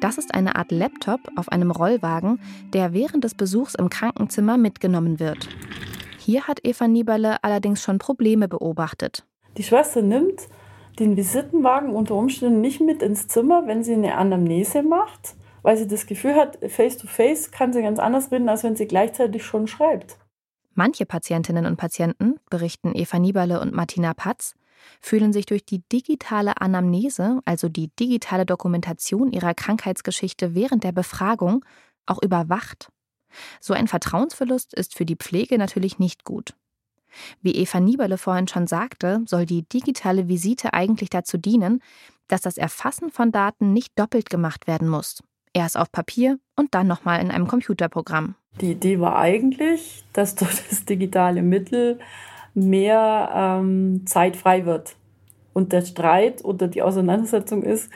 Das 0.00 0.18
ist 0.18 0.34
eine 0.34 0.56
Art 0.56 0.70
Laptop 0.70 1.20
auf 1.36 1.48
einem 1.48 1.70
Rollwagen, 1.70 2.38
der 2.74 2.92
während 2.92 3.24
des 3.24 3.34
Besuchs 3.34 3.74
im 3.74 3.88
Krankenzimmer 3.88 4.58
mitgenommen 4.58 5.18
wird. 5.18 5.48
Hier 6.18 6.46
hat 6.46 6.60
Eva 6.62 6.86
Nieberle 6.86 7.42
allerdings 7.42 7.82
schon 7.82 7.98
Probleme 7.98 8.46
beobachtet. 8.48 9.24
Die 9.56 9.62
Schwester 9.62 10.02
nimmt 10.02 10.42
den 10.98 11.16
Visitenwagen 11.16 11.90
unter 11.90 12.14
Umständen 12.14 12.60
nicht 12.60 12.80
mit 12.80 13.02
ins 13.02 13.28
Zimmer, 13.28 13.66
wenn 13.66 13.82
sie 13.82 13.94
eine 13.94 14.16
Anamnese 14.16 14.82
macht, 14.82 15.36
weil 15.62 15.78
sie 15.78 15.88
das 15.88 16.06
Gefühl 16.06 16.34
hat, 16.34 16.58
face-to-face 16.60 17.48
-face 17.48 17.50
kann 17.50 17.72
sie 17.72 17.80
ganz 17.80 17.98
anders 17.98 18.30
reden, 18.30 18.48
als 18.48 18.64
wenn 18.64 18.76
sie 18.76 18.86
gleichzeitig 18.86 19.44
schon 19.44 19.66
schreibt. 19.66 20.18
Manche 20.74 21.06
Patientinnen 21.06 21.66
und 21.66 21.76
Patienten, 21.76 22.36
berichten 22.50 22.92
Eva 22.94 23.18
Nieberle 23.18 23.60
und 23.60 23.72
Martina 23.72 24.12
Patz, 24.12 24.54
fühlen 25.00 25.32
sich 25.32 25.46
durch 25.46 25.64
die 25.64 25.82
digitale 25.92 26.60
Anamnese, 26.60 27.40
also 27.44 27.68
die 27.68 27.90
digitale 27.98 28.46
Dokumentation 28.46 29.32
ihrer 29.32 29.54
Krankheitsgeschichte 29.54 30.54
während 30.54 30.84
der 30.84 30.92
Befragung, 30.92 31.64
auch 32.06 32.22
überwacht. 32.22 32.88
So 33.60 33.74
ein 33.74 33.88
Vertrauensverlust 33.88 34.74
ist 34.74 34.94
für 34.94 35.04
die 35.04 35.16
Pflege 35.16 35.58
natürlich 35.58 35.98
nicht 35.98 36.24
gut. 36.24 36.54
Wie 37.40 37.54
Eva 37.54 37.80
Nieberle 37.80 38.18
vorhin 38.18 38.48
schon 38.48 38.66
sagte, 38.66 39.22
soll 39.26 39.46
die 39.46 39.62
digitale 39.68 40.28
Visite 40.28 40.74
eigentlich 40.74 41.10
dazu 41.10 41.38
dienen, 41.38 41.80
dass 42.28 42.40
das 42.40 42.56
Erfassen 42.56 43.10
von 43.10 43.32
Daten 43.32 43.72
nicht 43.72 43.98
doppelt 43.98 44.30
gemacht 44.30 44.66
werden 44.66 44.88
muss. 44.88 45.22
Erst 45.52 45.76
auf 45.76 45.92
Papier 45.92 46.38
und 46.56 46.74
dann 46.74 46.86
nochmal 46.86 47.20
in 47.20 47.30
einem 47.30 47.46
Computerprogramm. 47.46 48.34
Die 48.60 48.72
Idee 48.72 49.00
war 49.00 49.16
eigentlich, 49.16 50.04
dass 50.12 50.34
durch 50.36 50.68
das 50.68 50.84
digitale 50.84 51.42
Mittel 51.42 52.00
mehr 52.54 53.30
ähm, 53.34 54.06
Zeit 54.06 54.36
frei 54.36 54.64
wird. 54.64 54.96
Und 55.52 55.72
der 55.72 55.82
Streit 55.82 56.44
oder 56.44 56.68
die 56.68 56.82
Auseinandersetzung 56.82 57.62
ist, 57.62 57.90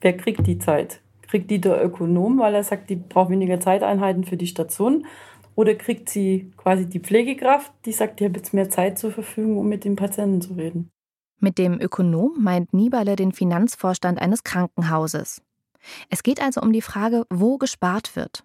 wer 0.00 0.16
kriegt 0.16 0.46
die 0.46 0.58
Zeit? 0.58 1.00
Kriegt 1.22 1.50
die 1.50 1.60
der 1.60 1.84
Ökonom, 1.84 2.38
weil 2.38 2.54
er 2.54 2.64
sagt, 2.64 2.90
die 2.90 2.96
braucht 2.96 3.30
weniger 3.30 3.58
Zeiteinheiten 3.58 4.24
für 4.24 4.36
die 4.36 4.46
Station? 4.46 5.06
Oder 5.56 5.74
kriegt 5.74 6.08
sie 6.08 6.52
quasi 6.56 6.86
die 6.86 7.00
Pflegekraft, 7.00 7.72
die 7.84 7.92
sagt, 7.92 8.20
ich 8.20 8.26
habe 8.26 8.38
jetzt 8.38 8.54
mehr 8.54 8.70
Zeit 8.70 8.98
zur 8.98 9.12
Verfügung, 9.12 9.58
um 9.58 9.68
mit 9.68 9.84
dem 9.84 9.96
Patienten 9.96 10.40
zu 10.40 10.54
reden? 10.54 10.90
Mit 11.40 11.58
dem 11.58 11.80
Ökonom 11.80 12.32
meint 12.38 12.72
Nieberle 12.72 13.16
den 13.16 13.32
Finanzvorstand 13.32 14.20
eines 14.20 14.44
Krankenhauses. 14.44 15.42
Es 16.08 16.22
geht 16.22 16.40
also 16.40 16.60
um 16.60 16.72
die 16.72 16.80
Frage, 16.80 17.26
wo 17.30 17.58
gespart 17.58 18.16
wird. 18.16 18.44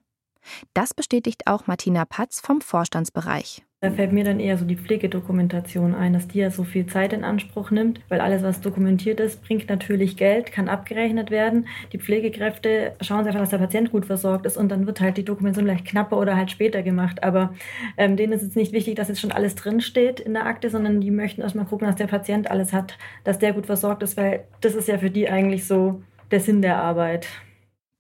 Das 0.74 0.94
bestätigt 0.94 1.48
auch 1.48 1.68
Martina 1.68 2.06
Patz 2.06 2.40
vom 2.40 2.62
Vorstandsbereich. 2.62 3.64
Da 3.82 3.92
fällt 3.92 4.12
mir 4.12 4.26
dann 4.26 4.42
eher 4.42 4.58
so 4.58 4.66
die 4.66 4.76
Pflegedokumentation 4.76 5.96
ein, 5.96 6.12
dass 6.12 6.28
die 6.28 6.40
ja 6.40 6.52
so 6.52 6.66
viel 6.66 6.86
Zeit 6.88 7.14
in 7.14 7.24
Anspruch 7.24 7.72
nimmt, 7.72 8.02
weil 8.10 8.20
alles, 8.20 8.44
was 8.44 8.60
dokumentiert 8.60 9.22
ist, 9.22 9.42
bringt 9.42 9.70
natürlich 9.70 10.18
Geld, 10.18 10.52
kann 10.52 10.68
abgerechnet 10.68 11.32
werden. 11.32 11.66
Die 11.94 11.98
Pflegekräfte 11.98 12.94
schauen 13.00 13.24
sich 13.24 13.28
einfach, 13.28 13.40
dass 13.40 13.52
der 13.52 13.58
Patient 13.60 13.90
gut 13.92 14.06
versorgt 14.06 14.46
ist 14.46 14.58
und 14.58 14.68
dann 14.68 14.86
wird 14.86 15.00
halt 15.00 15.16
die 15.16 15.24
Dokumentation 15.24 15.66
vielleicht 15.66 15.88
knapper 15.88 16.18
oder 16.18 16.36
halt 16.36 16.52
später 16.52 16.84
gemacht. 16.84 17.24
Aber 17.24 17.54
ähm, 17.96 18.18
denen 18.18 18.34
ist 18.34 18.42
jetzt 18.42 18.58
nicht 18.58 18.74
wichtig, 18.74 18.96
dass 18.96 19.08
jetzt 19.08 19.22
schon 19.22 19.32
alles 19.32 19.56
drinsteht 19.56 20.20
in 20.20 20.34
der 20.34 20.46
Akte, 20.46 20.70
sondern 20.70 21.00
die 21.00 21.12
möchten 21.12 21.40
erstmal 21.40 21.66
gucken, 21.66 21.88
dass 21.88 21.96
der 21.96 22.08
Patient 22.08 22.52
alles 22.52 22.74
hat, 22.74 22.98
dass 23.24 23.40
der 23.40 23.54
gut 23.54 23.68
versorgt 23.68 24.04
ist, 24.04 24.18
weil 24.18 24.44
das 24.60 24.76
ist 24.76 24.90
ja 24.90 24.98
für 24.98 25.10
die 25.10 25.30
eigentlich 25.30 25.66
so 25.66 26.04
der 26.32 26.42
Sinn 26.42 26.62
der 26.62 26.82
Arbeit. 26.82 27.28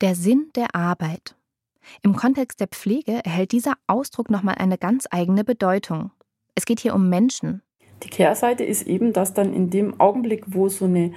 Der 0.02 0.16
Sinn 0.16 0.50
der 0.58 0.76
Arbeit. 0.76 1.36
Im 2.04 2.16
Kontext 2.16 2.60
der 2.60 2.68
Pflege 2.68 3.24
erhält 3.24 3.52
dieser 3.52 3.74
Ausdruck 3.88 4.30
nochmal 4.30 4.56
eine 4.58 4.78
ganz 4.78 5.08
eigene 5.10 5.44
Bedeutung. 5.44 6.12
Es 6.56 6.66
geht 6.66 6.80
hier 6.80 6.96
um 6.96 7.10
Menschen. 7.10 7.62
Die 8.04 8.10
Kehrseite 8.10 8.64
ist 8.64 8.88
eben, 8.88 9.14
dass 9.14 9.34
dann 9.34 9.54
in 9.54 9.70
dem 9.70 10.00
Augenblick, 10.00 10.46
wo 10.48 10.70
so 10.70 10.86
eine 10.86 11.14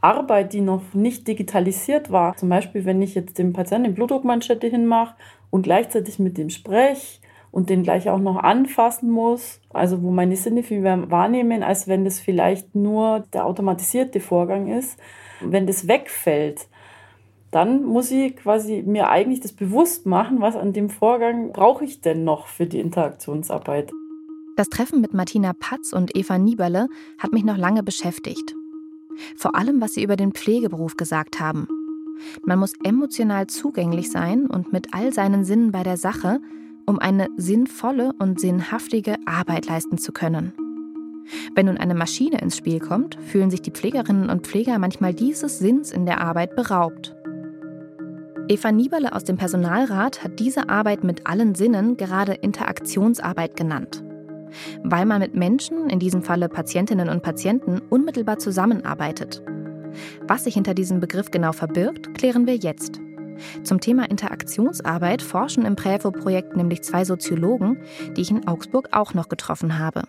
Arbeit, 0.00 0.52
die 0.52 0.60
noch 0.60 0.82
nicht 0.94 1.28
digitalisiert 1.28 2.10
war, 2.10 2.36
zum 2.36 2.48
Beispiel 2.48 2.84
wenn 2.84 3.00
ich 3.02 3.14
jetzt 3.14 3.38
dem 3.38 3.52
Patienten 3.52 3.86
eine 3.86 3.94
Blutdruckmanschette 3.94 4.66
hinmache 4.66 5.14
und 5.50 5.62
gleichzeitig 5.62 6.18
mit 6.18 6.38
dem 6.38 6.50
spreche 6.50 7.20
und 7.52 7.70
den 7.70 7.84
gleich 7.84 8.08
auch 8.10 8.18
noch 8.18 8.36
anfassen 8.36 9.10
muss, 9.10 9.60
also 9.70 10.02
wo 10.02 10.10
meine 10.10 10.36
Sinne 10.36 10.64
viel 10.64 10.80
mehr 10.80 11.10
wahrnehmen, 11.10 11.62
als 11.62 11.86
wenn 11.86 12.04
das 12.04 12.18
vielleicht 12.18 12.74
nur 12.74 13.20
der 13.32 13.46
automatisierte 13.46 14.18
Vorgang 14.18 14.66
ist, 14.66 14.98
wenn 15.40 15.66
das 15.66 15.86
wegfällt, 15.86 16.66
dann 17.52 17.84
muss 17.84 18.10
ich 18.10 18.34
quasi 18.34 18.82
mir 18.84 19.10
eigentlich 19.10 19.40
das 19.40 19.52
bewusst 19.52 20.06
machen, 20.06 20.40
was 20.40 20.56
an 20.56 20.72
dem 20.72 20.88
Vorgang 20.88 21.52
brauche 21.52 21.84
ich 21.84 22.00
denn 22.00 22.24
noch 22.24 22.46
für 22.46 22.66
die 22.66 22.80
Interaktionsarbeit. 22.80 23.92
Das 24.56 24.70
Treffen 24.70 25.00
mit 25.00 25.12
Martina 25.14 25.52
Patz 25.52 25.92
und 25.92 26.16
Eva 26.16 26.38
Nieberle 26.38 26.88
hat 27.18 27.32
mich 27.32 27.44
noch 27.44 27.58
lange 27.58 27.82
beschäftigt. 27.82 28.54
Vor 29.36 29.54
allem, 29.54 29.82
was 29.82 29.92
sie 29.92 30.02
über 30.02 30.16
den 30.16 30.32
Pflegeberuf 30.32 30.96
gesagt 30.96 31.40
haben. 31.40 31.68
Man 32.42 32.58
muss 32.58 32.72
emotional 32.84 33.46
zugänglich 33.48 34.10
sein 34.10 34.46
und 34.46 34.72
mit 34.72 34.94
all 34.94 35.12
seinen 35.12 35.44
Sinnen 35.44 35.72
bei 35.72 35.82
der 35.82 35.98
Sache, 35.98 36.40
um 36.86 36.98
eine 36.98 37.28
sinnvolle 37.36 38.12
und 38.18 38.40
sinnhaftige 38.40 39.16
Arbeit 39.26 39.66
leisten 39.66 39.98
zu 39.98 40.12
können. 40.12 40.54
Wenn 41.54 41.66
nun 41.66 41.76
eine 41.76 41.94
Maschine 41.94 42.40
ins 42.40 42.56
Spiel 42.56 42.80
kommt, 42.80 43.16
fühlen 43.20 43.50
sich 43.50 43.60
die 43.60 43.70
Pflegerinnen 43.70 44.30
und 44.30 44.46
Pfleger 44.46 44.78
manchmal 44.78 45.12
dieses 45.12 45.58
Sinns 45.58 45.92
in 45.92 46.06
der 46.06 46.20
Arbeit 46.20 46.56
beraubt. 46.56 47.14
Eva 48.52 48.70
Nieberle 48.70 49.14
aus 49.14 49.24
dem 49.24 49.38
Personalrat 49.38 50.22
hat 50.22 50.38
diese 50.38 50.68
Arbeit 50.68 51.04
mit 51.04 51.26
allen 51.26 51.54
Sinnen 51.54 51.96
gerade 51.96 52.34
Interaktionsarbeit 52.34 53.56
genannt. 53.56 54.04
Weil 54.82 55.06
man 55.06 55.20
mit 55.20 55.34
Menschen, 55.34 55.88
in 55.88 55.98
diesem 55.98 56.22
Falle 56.22 56.50
Patientinnen 56.50 57.08
und 57.08 57.22
Patienten, 57.22 57.80
unmittelbar 57.88 58.38
zusammenarbeitet. 58.38 59.42
Was 60.28 60.44
sich 60.44 60.52
hinter 60.52 60.74
diesem 60.74 61.00
Begriff 61.00 61.30
genau 61.30 61.52
verbirgt, 61.52 62.12
klären 62.12 62.46
wir 62.46 62.56
jetzt. 62.56 63.00
Zum 63.62 63.80
Thema 63.80 64.10
Interaktionsarbeit 64.10 65.22
forschen 65.22 65.64
im 65.64 65.74
Prävo-Projekt 65.74 66.54
nämlich 66.54 66.82
zwei 66.82 67.06
Soziologen, 67.06 67.78
die 68.18 68.20
ich 68.20 68.30
in 68.30 68.46
Augsburg 68.46 68.90
auch 68.92 69.14
noch 69.14 69.30
getroffen 69.30 69.78
habe. 69.78 70.02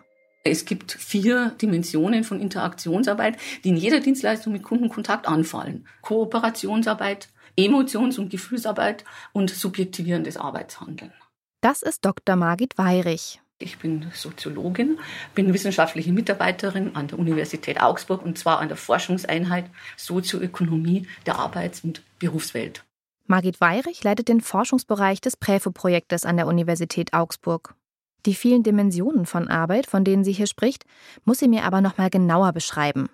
Es 0.44 0.66
gibt 0.66 0.92
vier 0.92 1.54
Dimensionen 1.62 2.26
von 2.26 2.42
Interaktionsarbeit, 2.42 3.38
die 3.64 3.70
in 3.70 3.78
jeder 3.78 4.02
Dienstleistung 4.02 4.52
mit 4.52 4.64
Kundenkontakt 4.64 5.30
anfallen. 5.30 5.88
Kooperationsarbeit, 6.02 7.30
Emotions- 7.56 8.18
und 8.18 8.30
Gefühlsarbeit 8.30 9.04
und 9.32 9.50
subjektivierendes 9.50 10.38
Arbeitshandeln. 10.38 11.14
Das 11.62 11.82
ist 11.82 12.04
Dr. 12.06 12.36
Margit 12.36 12.78
Weirich. 12.78 13.40
Ich 13.60 13.78
bin 13.78 14.12
Soziologin, 14.14 15.00
bin 15.36 15.54
wissenschaftliche 15.54 16.12
Mitarbeiterin 16.12 16.96
an 16.96 17.08
der 17.08 17.18
Universität 17.18 17.82
Augsburg 17.82 18.24
und 18.24 18.38
zwar 18.38 18.60
an 18.60 18.68
der 18.68 18.78
Forschungseinheit 18.78 19.70
Sozioökonomie 19.96 21.08
der 21.26 21.38
Arbeits- 21.38 21.82
und 21.82 22.04
Berufswelt. 22.20 22.84
Margit 23.26 23.62
Weirich 23.62 24.04
leitet 24.04 24.28
den 24.28 24.42
Forschungsbereich 24.42 25.22
des 25.22 25.38
Präfo-Projektes 25.38 26.26
an 26.26 26.36
der 26.36 26.48
Universität 26.48 27.14
Augsburg. 27.14 27.76
Die 28.26 28.36
vielen 28.36 28.64
Dimensionen 28.64 29.26
von 29.26 29.48
Arbeit, 29.48 29.88
von 29.88 30.04
denen 30.04 30.24
sie 30.24 30.34
hier 30.34 30.48
spricht, 30.48 30.84
muss 31.24 31.40
sie 31.40 31.48
mir 31.48 31.64
aber 31.64 31.80
noch 31.80 31.98
mal 31.98 32.10
genauer 32.10 32.52
beschreiben. 32.52 33.10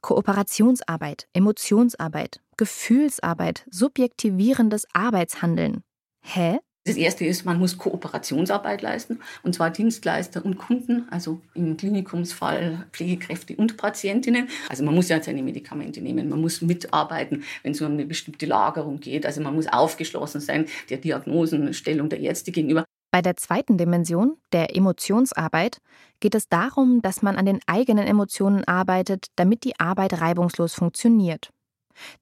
Kooperationsarbeit, 0.00 1.26
Emotionsarbeit, 1.32 2.40
Gefühlsarbeit, 2.56 3.66
subjektivierendes 3.70 4.86
Arbeitshandeln. 4.92 5.82
Hä? 6.22 6.58
Das 6.86 6.96
erste 6.96 7.24
ist, 7.24 7.46
man 7.46 7.58
muss 7.58 7.78
Kooperationsarbeit 7.78 8.82
leisten, 8.82 9.20
und 9.42 9.54
zwar 9.54 9.70
Dienstleister 9.70 10.44
und 10.44 10.58
Kunden, 10.58 11.06
also 11.10 11.40
im 11.54 11.78
Klinikumsfall 11.78 12.86
Pflegekräfte 12.92 13.56
und 13.56 13.78
Patientinnen. 13.78 14.48
Also 14.68 14.84
man 14.84 14.94
muss 14.94 15.08
ja 15.08 15.22
seine 15.22 15.42
Medikamente 15.42 16.02
nehmen, 16.02 16.28
man 16.28 16.42
muss 16.42 16.60
mitarbeiten, 16.60 17.42
wenn 17.62 17.72
es 17.72 17.80
um 17.80 17.90
eine 17.90 18.04
bestimmte 18.04 18.44
Lagerung 18.44 19.00
geht. 19.00 19.24
Also 19.24 19.40
man 19.40 19.54
muss 19.54 19.66
aufgeschlossen 19.66 20.42
sein 20.42 20.66
der 20.90 20.98
Diagnosenstellung 20.98 22.10
der 22.10 22.20
Ärzte 22.20 22.52
gegenüber. 22.52 22.84
Bei 23.14 23.22
der 23.22 23.36
zweiten 23.36 23.78
Dimension, 23.78 24.38
der 24.50 24.74
Emotionsarbeit, 24.74 25.80
geht 26.18 26.34
es 26.34 26.48
darum, 26.48 27.00
dass 27.00 27.22
man 27.22 27.36
an 27.36 27.46
den 27.46 27.60
eigenen 27.68 28.08
Emotionen 28.08 28.64
arbeitet, 28.64 29.26
damit 29.36 29.62
die 29.62 29.78
Arbeit 29.78 30.20
reibungslos 30.20 30.74
funktioniert. 30.74 31.52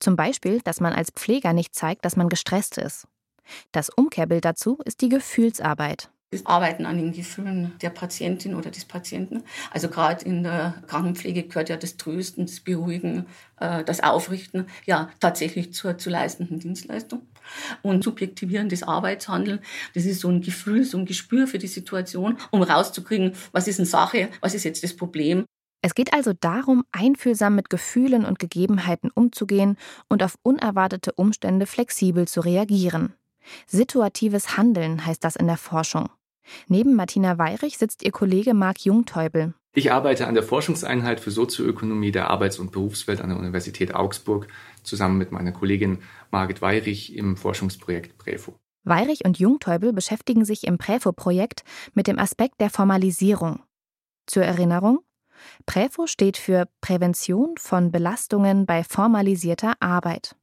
Zum 0.00 0.16
Beispiel, 0.16 0.60
dass 0.60 0.80
man 0.80 0.92
als 0.92 1.10
Pfleger 1.10 1.54
nicht 1.54 1.74
zeigt, 1.74 2.04
dass 2.04 2.16
man 2.16 2.28
gestresst 2.28 2.76
ist. 2.76 3.08
Das 3.70 3.88
Umkehrbild 3.88 4.44
dazu 4.44 4.80
ist 4.84 5.00
die 5.00 5.08
Gefühlsarbeit. 5.08 6.10
Das 6.32 6.46
Arbeiten 6.46 6.86
an 6.86 6.96
den 6.96 7.12
Gefühlen 7.12 7.72
der 7.82 7.90
Patientin 7.90 8.54
oder 8.54 8.70
des 8.70 8.86
Patienten. 8.86 9.44
Also 9.70 9.88
gerade 9.88 10.24
in 10.24 10.42
der 10.42 10.82
Krankenpflege 10.86 11.42
gehört 11.42 11.68
ja 11.68 11.76
das 11.76 11.98
Trösten, 11.98 12.46
das 12.46 12.60
Beruhigen, 12.60 13.26
äh, 13.60 13.84
das 13.84 14.02
Aufrichten 14.02 14.66
ja 14.86 15.10
tatsächlich 15.20 15.74
zur 15.74 15.98
zu 15.98 16.08
leistenden 16.08 16.58
Dienstleistung. 16.58 17.20
Und 17.82 18.02
subjektivierendes 18.02 18.82
Arbeitshandeln, 18.82 19.60
das 19.94 20.06
ist 20.06 20.20
so 20.20 20.30
ein 20.30 20.40
Gefühl, 20.40 20.84
so 20.84 20.96
ein 20.96 21.04
Gespür 21.04 21.46
für 21.46 21.58
die 21.58 21.66
Situation, 21.66 22.38
um 22.50 22.62
rauszukriegen, 22.62 23.34
was 23.52 23.68
ist 23.68 23.78
eine 23.78 23.86
Sache, 23.86 24.30
was 24.40 24.54
ist 24.54 24.64
jetzt 24.64 24.82
das 24.82 24.96
Problem. 24.96 25.44
Es 25.84 25.94
geht 25.94 26.14
also 26.14 26.32
darum, 26.32 26.84
einfühlsam 26.92 27.56
mit 27.56 27.68
Gefühlen 27.68 28.24
und 28.24 28.38
Gegebenheiten 28.38 29.10
umzugehen 29.12 29.76
und 30.08 30.22
auf 30.22 30.36
unerwartete 30.42 31.12
Umstände 31.12 31.66
flexibel 31.66 32.26
zu 32.26 32.40
reagieren. 32.40 33.12
Situatives 33.66 34.56
Handeln 34.56 35.04
heißt 35.04 35.24
das 35.24 35.36
in 35.36 35.48
der 35.48 35.56
Forschung. 35.56 36.08
Neben 36.68 36.94
Martina 36.94 37.38
Weirich 37.38 37.78
sitzt 37.78 38.02
ihr 38.02 38.12
Kollege 38.12 38.54
Marc 38.54 38.84
Jungteubel. 38.84 39.54
Ich 39.74 39.90
arbeite 39.90 40.26
an 40.26 40.34
der 40.34 40.42
Forschungseinheit 40.42 41.18
für 41.18 41.30
Sozioökonomie 41.30 42.12
der 42.12 42.28
Arbeits- 42.28 42.58
und 42.58 42.72
Berufswelt 42.72 43.22
an 43.22 43.30
der 43.30 43.38
Universität 43.38 43.94
Augsburg 43.94 44.48
zusammen 44.82 45.16
mit 45.16 45.32
meiner 45.32 45.52
Kollegin 45.52 45.98
Margit 46.30 46.60
Weirich 46.60 47.16
im 47.16 47.36
Forschungsprojekt 47.36 48.18
Präfo. 48.18 48.54
Weirich 48.84 49.24
und 49.24 49.38
Jungteubel 49.38 49.92
beschäftigen 49.92 50.44
sich 50.44 50.66
im 50.66 50.76
Präfo-Projekt 50.76 51.64
mit 51.94 52.06
dem 52.06 52.18
Aspekt 52.18 52.60
der 52.60 52.68
Formalisierung. 52.68 53.60
Zur 54.26 54.44
Erinnerung, 54.44 55.00
Präfo 55.64 56.06
steht 56.06 56.36
für 56.36 56.68
Prävention 56.80 57.54
von 57.58 57.90
Belastungen 57.90 58.66
bei 58.66 58.84
formalisierter 58.84 59.74
Arbeit. 59.80 60.36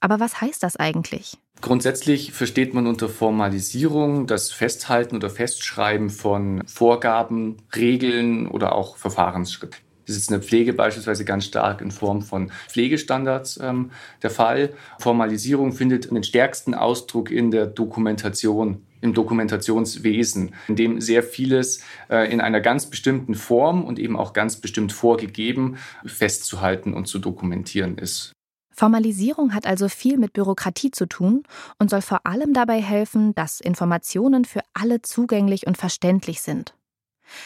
Aber 0.00 0.20
was 0.20 0.40
heißt 0.40 0.62
das 0.62 0.76
eigentlich? 0.76 1.38
Grundsätzlich 1.60 2.32
versteht 2.32 2.74
man 2.74 2.86
unter 2.86 3.08
Formalisierung 3.08 4.26
das 4.26 4.50
Festhalten 4.50 5.16
oder 5.16 5.30
Festschreiben 5.30 6.10
von 6.10 6.62
Vorgaben, 6.66 7.58
Regeln 7.74 8.48
oder 8.48 8.74
auch 8.74 8.96
Verfahrensschritten. 8.96 9.76
Das 10.06 10.16
ist 10.16 10.30
in 10.30 10.34
der 10.34 10.42
Pflege 10.42 10.72
beispielsweise 10.72 11.24
ganz 11.24 11.44
stark 11.44 11.80
in 11.80 11.90
Form 11.90 12.22
von 12.22 12.50
Pflegestandards 12.68 13.60
ähm, 13.62 13.92
der 14.22 14.30
Fall. 14.30 14.74
Formalisierung 14.98 15.72
findet 15.72 16.10
den 16.10 16.24
stärksten 16.24 16.74
Ausdruck 16.74 17.30
in 17.30 17.50
der 17.50 17.66
Dokumentation, 17.66 18.82
im 19.00 19.14
Dokumentationswesen, 19.14 20.54
in 20.68 20.76
dem 20.76 21.00
sehr 21.00 21.22
vieles 21.22 21.82
äh, 22.10 22.30
in 22.32 22.40
einer 22.40 22.60
ganz 22.60 22.86
bestimmten 22.86 23.34
Form 23.34 23.84
und 23.84 23.98
eben 23.98 24.16
auch 24.16 24.32
ganz 24.32 24.56
bestimmt 24.56 24.92
vorgegeben 24.92 25.76
festzuhalten 26.04 26.94
und 26.94 27.06
zu 27.06 27.18
dokumentieren 27.18 27.98
ist. 27.98 28.32
Formalisierung 28.74 29.54
hat 29.54 29.66
also 29.66 29.88
viel 29.88 30.18
mit 30.18 30.32
Bürokratie 30.32 30.90
zu 30.90 31.06
tun 31.06 31.44
und 31.78 31.90
soll 31.90 32.02
vor 32.02 32.26
allem 32.26 32.52
dabei 32.54 32.80
helfen, 32.80 33.34
dass 33.34 33.60
Informationen 33.60 34.44
für 34.44 34.60
alle 34.74 35.02
zugänglich 35.02 35.66
und 35.66 35.76
verständlich 35.76 36.40
sind. 36.40 36.74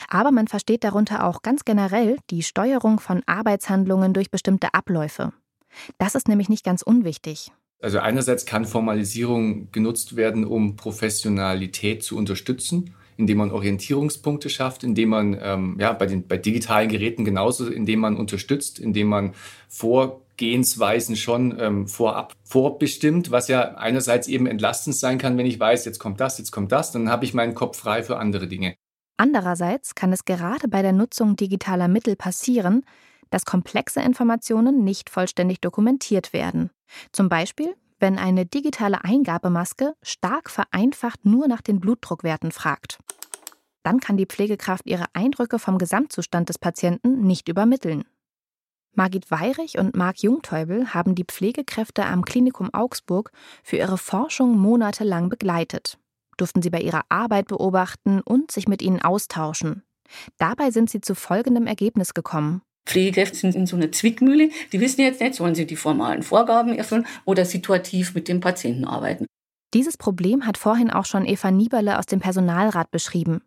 Aber 0.08 0.30
man 0.30 0.48
versteht 0.48 0.84
darunter 0.84 1.24
auch 1.24 1.42
ganz 1.42 1.64
generell 1.64 2.16
die 2.30 2.42
Steuerung 2.42 3.00
von 3.00 3.22
Arbeitshandlungen 3.26 4.12
durch 4.12 4.30
bestimmte 4.30 4.74
Abläufe. 4.74 5.32
Das 5.98 6.14
ist 6.14 6.28
nämlich 6.28 6.48
nicht 6.48 6.64
ganz 6.64 6.82
unwichtig. 6.82 7.52
Also 7.80 7.98
einerseits 7.98 8.46
kann 8.46 8.64
Formalisierung 8.64 9.70
genutzt 9.70 10.16
werden, 10.16 10.44
um 10.44 10.76
Professionalität 10.76 12.02
zu 12.02 12.16
unterstützen, 12.16 12.94
indem 13.18 13.38
man 13.38 13.50
Orientierungspunkte 13.50 14.48
schafft, 14.48 14.82
indem 14.82 15.10
man 15.10 15.38
ähm, 15.40 15.76
ja 15.78 15.92
bei 15.92 16.06
den 16.06 16.26
bei 16.26 16.38
digitalen 16.38 16.88
Geräten 16.88 17.24
genauso, 17.24 17.68
indem 17.68 18.00
man 18.00 18.16
unterstützt, 18.16 18.78
indem 18.78 19.08
man 19.08 19.34
vor 19.68 20.25
Gehensweisen 20.36 21.16
schon 21.16 21.58
ähm, 21.58 21.86
vorab 21.86 22.34
vorbestimmt, 22.44 23.30
was 23.30 23.48
ja 23.48 23.74
einerseits 23.74 24.28
eben 24.28 24.46
entlastend 24.46 24.96
sein 24.96 25.18
kann, 25.18 25.36
wenn 25.38 25.46
ich 25.46 25.58
weiß, 25.58 25.84
jetzt 25.84 25.98
kommt 25.98 26.20
das, 26.20 26.38
jetzt 26.38 26.52
kommt 26.52 26.72
das, 26.72 26.92
dann 26.92 27.10
habe 27.10 27.24
ich 27.24 27.34
meinen 27.34 27.54
Kopf 27.54 27.78
frei 27.78 28.02
für 28.02 28.18
andere 28.18 28.46
Dinge. 28.46 28.76
Andererseits 29.16 29.94
kann 29.94 30.12
es 30.12 30.24
gerade 30.24 30.68
bei 30.68 30.82
der 30.82 30.92
Nutzung 30.92 31.36
digitaler 31.36 31.88
Mittel 31.88 32.16
passieren, 32.16 32.84
dass 33.30 33.44
komplexe 33.44 34.00
Informationen 34.00 34.84
nicht 34.84 35.10
vollständig 35.10 35.60
dokumentiert 35.60 36.32
werden. 36.32 36.70
Zum 37.12 37.28
Beispiel, 37.28 37.74
wenn 37.98 38.18
eine 38.18 38.44
digitale 38.46 39.04
Eingabemaske 39.04 39.94
stark 40.02 40.50
vereinfacht 40.50 41.24
nur 41.24 41.48
nach 41.48 41.62
den 41.62 41.80
Blutdruckwerten 41.80 42.52
fragt. 42.52 42.98
Dann 43.82 44.00
kann 44.00 44.16
die 44.16 44.26
Pflegekraft 44.26 44.86
ihre 44.86 45.06
Eindrücke 45.12 45.58
vom 45.58 45.78
Gesamtzustand 45.78 46.48
des 46.48 46.58
Patienten 46.58 47.22
nicht 47.26 47.48
übermitteln. 47.48 48.04
Margit 48.96 49.30
Weirich 49.30 49.78
und 49.78 49.94
Marc 49.94 50.22
Jungteubel 50.22 50.94
haben 50.94 51.14
die 51.14 51.24
Pflegekräfte 51.24 52.06
am 52.06 52.24
Klinikum 52.24 52.72
Augsburg 52.72 53.30
für 53.62 53.76
ihre 53.76 53.98
Forschung 53.98 54.56
monatelang 54.56 55.28
begleitet, 55.28 55.98
durften 56.38 56.62
sie 56.62 56.70
bei 56.70 56.80
ihrer 56.80 57.02
Arbeit 57.10 57.48
beobachten 57.48 58.22
und 58.22 58.50
sich 58.50 58.68
mit 58.68 58.80
ihnen 58.80 59.02
austauschen. 59.02 59.82
Dabei 60.38 60.70
sind 60.70 60.88
sie 60.88 61.02
zu 61.02 61.14
folgendem 61.14 61.66
Ergebnis 61.66 62.14
gekommen. 62.14 62.62
Pflegekräfte 62.86 63.36
sind 63.36 63.54
in 63.54 63.66
so 63.66 63.76
einer 63.76 63.92
Zwickmühle. 63.92 64.50
Die 64.72 64.80
wissen 64.80 65.02
jetzt 65.02 65.20
nicht, 65.20 65.34
sollen 65.34 65.54
sie 65.54 65.66
die 65.66 65.76
formalen 65.76 66.22
Vorgaben 66.22 66.74
erfüllen 66.74 67.06
oder 67.26 67.44
situativ 67.44 68.14
mit 68.14 68.28
dem 68.28 68.40
Patienten 68.40 68.86
arbeiten. 68.86 69.26
Dieses 69.74 69.98
Problem 69.98 70.46
hat 70.46 70.56
vorhin 70.56 70.90
auch 70.90 71.04
schon 71.04 71.26
Eva 71.26 71.50
Nieberle 71.50 71.98
aus 71.98 72.06
dem 72.06 72.20
Personalrat 72.20 72.90
beschrieben. 72.90 73.42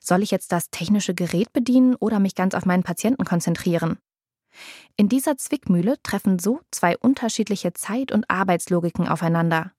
Soll 0.00 0.22
ich 0.22 0.30
jetzt 0.30 0.52
das 0.52 0.70
technische 0.70 1.14
Gerät 1.14 1.52
bedienen 1.52 1.96
oder 1.96 2.20
mich 2.20 2.36
ganz 2.36 2.54
auf 2.54 2.66
meinen 2.66 2.82
Patienten 2.84 3.24
konzentrieren? 3.24 3.98
In 4.96 5.08
dieser 5.08 5.36
Zwickmühle 5.36 5.96
treffen 6.02 6.38
so 6.38 6.60
zwei 6.70 6.96
unterschiedliche 6.98 7.72
Zeit- 7.72 8.12
und 8.12 8.28
Arbeitslogiken 8.28 9.08
aufeinander. 9.08 9.72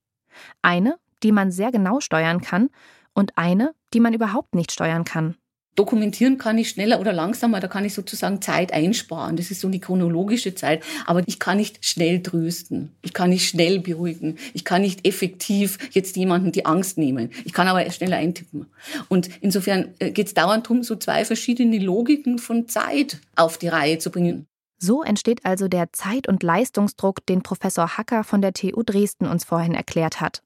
Eine, 0.62 0.98
die 1.22 1.32
man 1.32 1.52
sehr 1.52 1.70
genau 1.70 2.00
steuern 2.00 2.40
kann, 2.40 2.70
und 3.14 3.36
eine, 3.36 3.74
die 3.92 4.00
man 4.00 4.14
überhaupt 4.14 4.54
nicht 4.54 4.72
steuern 4.72 5.04
kann. 5.04 5.36
Dokumentieren 5.74 6.36
kann 6.36 6.58
ich 6.58 6.68
schneller 6.68 7.00
oder 7.00 7.14
langsamer, 7.14 7.58
da 7.58 7.66
kann 7.66 7.86
ich 7.86 7.94
sozusagen 7.94 8.42
Zeit 8.42 8.74
einsparen. 8.74 9.36
Das 9.36 9.50
ist 9.50 9.60
so 9.60 9.68
eine 9.68 9.80
chronologische 9.80 10.54
Zeit. 10.54 10.84
Aber 11.06 11.22
ich 11.24 11.38
kann 11.38 11.56
nicht 11.56 11.86
schnell 11.86 12.22
trösten. 12.22 12.94
Ich 13.00 13.14
kann 13.14 13.30
nicht 13.30 13.48
schnell 13.48 13.80
beruhigen. 13.80 14.36
Ich 14.52 14.66
kann 14.66 14.82
nicht 14.82 15.06
effektiv 15.06 15.78
jetzt 15.92 16.16
jemanden 16.16 16.52
die 16.52 16.66
Angst 16.66 16.98
nehmen. 16.98 17.30
Ich 17.46 17.54
kann 17.54 17.68
aber 17.68 17.90
schneller 17.90 18.18
eintippen. 18.18 18.66
Und 19.08 19.30
insofern 19.40 19.94
äh, 19.98 20.10
geht 20.10 20.26
es 20.26 20.34
dauernd 20.34 20.66
darum, 20.66 20.82
so 20.82 20.94
zwei 20.96 21.24
verschiedene 21.24 21.78
Logiken 21.78 22.38
von 22.38 22.68
Zeit 22.68 23.18
auf 23.34 23.56
die 23.56 23.68
Reihe 23.68 23.98
zu 23.98 24.10
bringen. 24.10 24.46
So 24.84 25.04
entsteht 25.04 25.44
also 25.44 25.68
der 25.68 25.92
Zeit- 25.92 26.26
und 26.26 26.42
Leistungsdruck, 26.42 27.24
den 27.26 27.44
Professor 27.44 27.96
Hacker 27.96 28.24
von 28.24 28.42
der 28.42 28.52
TU 28.52 28.82
Dresden 28.82 29.28
uns 29.28 29.44
vorhin 29.44 29.74
erklärt 29.74 30.20
hat. 30.20 30.42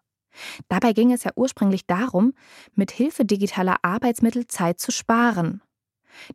Dabei 0.69 0.93
ging 0.93 1.11
es 1.11 1.25
ja 1.25 1.31
ursprünglich 1.37 1.87
darum, 1.87 2.35
mit 2.75 2.91
Hilfe 2.91 3.25
digitaler 3.25 3.79
Arbeitsmittel 3.81 4.47
Zeit 4.47 4.79
zu 4.79 4.93
sparen. 4.93 5.63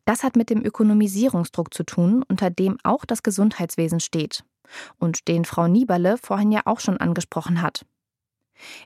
Das 0.05 0.23
hat 0.23 0.35
mit 0.35 0.49
dem 0.49 0.65
Ökonomisierungsdruck 0.65 1.75
zu 1.75 1.83
tun, 1.83 2.23
unter 2.27 2.49
dem 2.49 2.79
auch 2.81 3.05
das 3.05 3.21
Gesundheitswesen 3.21 3.99
steht. 3.99 4.43
und 4.97 5.27
den 5.27 5.45
Frau 5.45 5.67
Nieberle 5.67 6.17
vorhin 6.17 6.51
ja 6.51 6.61
auch 6.63 6.79
schon 6.79 6.97
angesprochen 6.97 7.61
hat. 7.61 7.85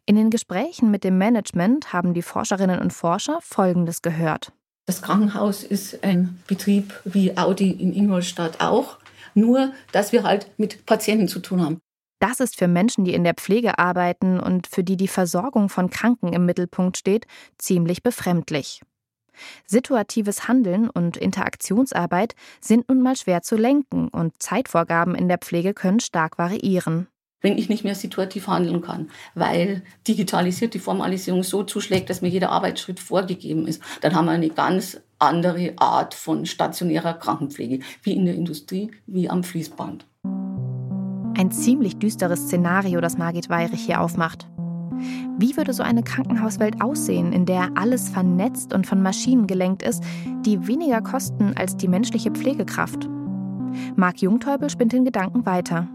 In 0.06 0.16
den 0.16 0.30
Gesprächen 0.32 0.92
mit 0.92 1.04
dem 1.04 1.18
Management 1.18 1.94
haben 1.94 2.14
die 2.16 2.24
Forscherinnen 2.24 2.80
und 2.80 2.92
Forscher 2.92 3.40
Folgendes 3.42 4.02
gehört. 4.02 4.52
Das 4.88 5.04
Krankenhaus 5.04 5.64
ist 5.64 6.04
ein 6.04 6.42
Betrieb 6.48 7.00
wie 7.06 7.38
Audi 7.38 7.70
in 7.70 7.94
Ingolstadt 7.94 8.62
auch, 8.62 8.98
nur 9.36 9.74
dass 9.92 10.12
wir 10.12 10.24
halt 10.24 10.52
mit 10.58 10.86
Patienten 10.86 11.28
zu 11.28 11.40
tun 11.40 11.62
haben. 11.62 11.80
Das 12.20 12.40
ist 12.40 12.58
für 12.58 12.68
Menschen, 12.68 13.06
die 13.06 13.14
in 13.14 13.24
der 13.24 13.34
Pflege 13.36 13.78
arbeiten 13.78 14.40
und 14.40 14.68
für 14.68 14.84
die 14.84 14.98
die 14.98 15.08
Versorgung 15.08 15.70
von 15.70 15.90
Kranken 15.90 16.34
im 16.34 16.46
Mittelpunkt 16.46 16.98
steht, 16.98 17.28
ziemlich 17.58 18.02
befremdlich. 18.02 18.82
Situatives 19.68 20.48
Handeln 20.48 20.90
und 20.90 21.18
Interaktionsarbeit 21.18 22.36
sind 22.62 22.88
nun 22.88 23.02
mal 23.02 23.18
schwer 23.18 23.42
zu 23.42 23.58
lenken 23.58 24.08
und 24.08 24.42
Zeitvorgaben 24.42 25.14
in 25.14 25.28
der 25.28 25.38
Pflege 25.38 25.74
können 25.74 26.00
stark 26.00 26.38
variieren 26.38 27.08
wenn 27.46 27.60
ich 27.60 27.70
nicht 27.70 27.84
mehr 27.84 27.94
situativ 27.94 28.48
handeln 28.48 28.82
kann, 28.82 29.12
weil 29.36 29.84
digitalisiert 30.08 30.74
die 30.74 30.80
Formalisierung 30.80 31.44
so 31.44 31.62
zuschlägt, 31.62 32.10
dass 32.10 32.24
mir 32.24 32.28
jeder 32.28 32.50
Arbeitsschritt 32.50 33.00
vorgegeben 33.00 33.68
ist, 33.68 33.84
dann 34.02 34.16
haben 34.16 34.26
wir 34.26 34.32
eine 34.32 34.50
ganz 34.50 35.00
andere 35.20 35.74
Art 35.78 36.16
von 36.16 36.48
stationärer 36.48 37.14
Krankenpflege, 37.14 37.82
wie 38.02 38.14
in 38.14 38.26
der 38.26 38.34
Industrie, 38.34 38.90
wie 39.06 39.30
am 39.30 39.44
Fließband. 39.44 40.08
Ein 41.38 41.52
ziemlich 41.52 41.98
düsteres 41.98 42.48
Szenario, 42.48 43.00
das 43.00 43.20
Margit 43.20 43.48
Weirich 43.48 43.86
hier 43.86 44.02
aufmacht. 44.02 44.48
Wie 45.38 45.56
würde 45.56 45.74
so 45.74 45.84
eine 45.84 46.02
Krankenhauswelt 46.02 46.82
aussehen, 46.82 47.32
in 47.32 47.46
der 47.46 47.70
alles 47.76 48.10
vernetzt 48.10 48.74
und 48.74 48.88
von 48.88 49.04
Maschinen 49.04 49.46
gelenkt 49.46 49.84
ist, 49.84 50.04
die 50.48 50.66
weniger 50.66 51.02
kosten 51.02 51.54
als 51.56 51.78
die 51.78 51.90
menschliche 51.90 52.32
Pflegekraft? 52.32 53.08
Marc 53.96 54.24
Jungteubel 54.24 54.72
spinnt 54.72 54.94
den 54.94 55.06
Gedanken 55.06 55.46
weiter. 55.46 55.88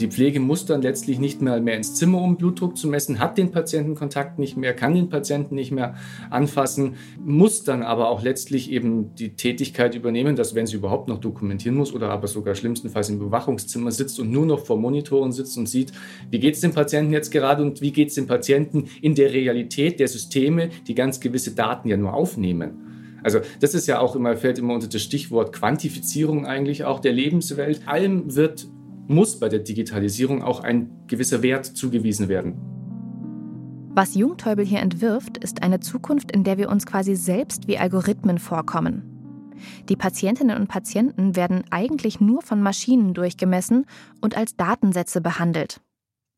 Die 0.00 0.08
Pflege 0.08 0.40
muss 0.40 0.64
dann 0.66 0.82
letztlich 0.82 1.20
nicht 1.20 1.42
mehr, 1.42 1.60
mehr 1.60 1.76
ins 1.76 1.94
Zimmer, 1.94 2.20
um 2.22 2.36
Blutdruck 2.36 2.76
zu 2.76 2.88
messen, 2.88 3.20
hat 3.20 3.38
den 3.38 3.52
Patientenkontakt 3.52 4.38
nicht 4.38 4.56
mehr, 4.56 4.74
kann 4.74 4.94
den 4.94 5.08
Patienten 5.08 5.54
nicht 5.54 5.70
mehr 5.70 5.94
anfassen, 6.30 6.96
muss 7.24 7.62
dann 7.62 7.82
aber 7.82 8.08
auch 8.08 8.22
letztlich 8.22 8.70
eben 8.72 9.14
die 9.14 9.36
Tätigkeit 9.36 9.94
übernehmen, 9.94 10.34
dass 10.34 10.54
wenn 10.54 10.66
sie 10.66 10.76
überhaupt 10.76 11.08
noch 11.08 11.18
dokumentieren 11.18 11.76
muss 11.76 11.94
oder 11.94 12.10
aber 12.10 12.26
sogar 12.26 12.54
schlimmstenfalls 12.54 13.10
im 13.10 13.18
Bewachungszimmer 13.18 13.92
sitzt 13.92 14.18
und 14.18 14.32
nur 14.32 14.46
noch 14.46 14.64
vor 14.64 14.76
Monitoren 14.76 15.30
sitzt 15.30 15.56
und 15.58 15.68
sieht, 15.68 15.92
wie 16.30 16.40
geht 16.40 16.54
es 16.54 16.62
dem 16.62 16.72
Patienten 16.72 17.12
jetzt 17.12 17.30
gerade 17.30 17.62
und 17.62 17.80
wie 17.80 17.92
geht 17.92 18.08
es 18.08 18.14
dem 18.14 18.26
Patienten 18.26 18.88
in 19.02 19.14
der 19.14 19.32
Realität 19.32 20.00
der 20.00 20.08
Systeme, 20.08 20.70
die 20.88 20.94
ganz 20.94 21.20
gewisse 21.20 21.54
Daten 21.54 21.88
ja 21.88 21.96
nur 21.96 22.14
aufnehmen. 22.14 23.20
Also 23.22 23.40
das 23.60 23.74
ist 23.74 23.86
ja 23.86 24.00
auch 24.00 24.16
immer, 24.16 24.36
fällt 24.36 24.58
immer 24.58 24.74
unter 24.74 24.88
das 24.88 25.02
Stichwort 25.02 25.52
Quantifizierung 25.52 26.44
eigentlich 26.46 26.84
auch 26.84 26.98
der 26.98 27.12
Lebenswelt. 27.12 27.82
Allem 27.86 28.34
wird 28.34 28.66
muss 29.08 29.38
bei 29.38 29.48
der 29.48 29.60
Digitalisierung 29.60 30.42
auch 30.42 30.60
ein 30.60 30.90
gewisser 31.06 31.42
Wert 31.42 31.66
zugewiesen 31.66 32.28
werden. 32.28 32.60
Was 33.94 34.14
Jungteubel 34.14 34.64
hier 34.64 34.80
entwirft, 34.80 35.36
ist 35.36 35.62
eine 35.62 35.80
Zukunft, 35.80 36.32
in 36.32 36.44
der 36.44 36.56
wir 36.56 36.70
uns 36.70 36.86
quasi 36.86 37.14
selbst 37.14 37.68
wie 37.68 37.76
Algorithmen 37.76 38.38
vorkommen. 38.38 39.52
Die 39.88 39.96
Patientinnen 39.96 40.56
und 40.56 40.68
Patienten 40.68 41.36
werden 41.36 41.64
eigentlich 41.70 42.20
nur 42.20 42.40
von 42.42 42.62
Maschinen 42.62 43.12
durchgemessen 43.12 43.84
und 44.20 44.36
als 44.36 44.56
Datensätze 44.56 45.20
behandelt. 45.20 45.80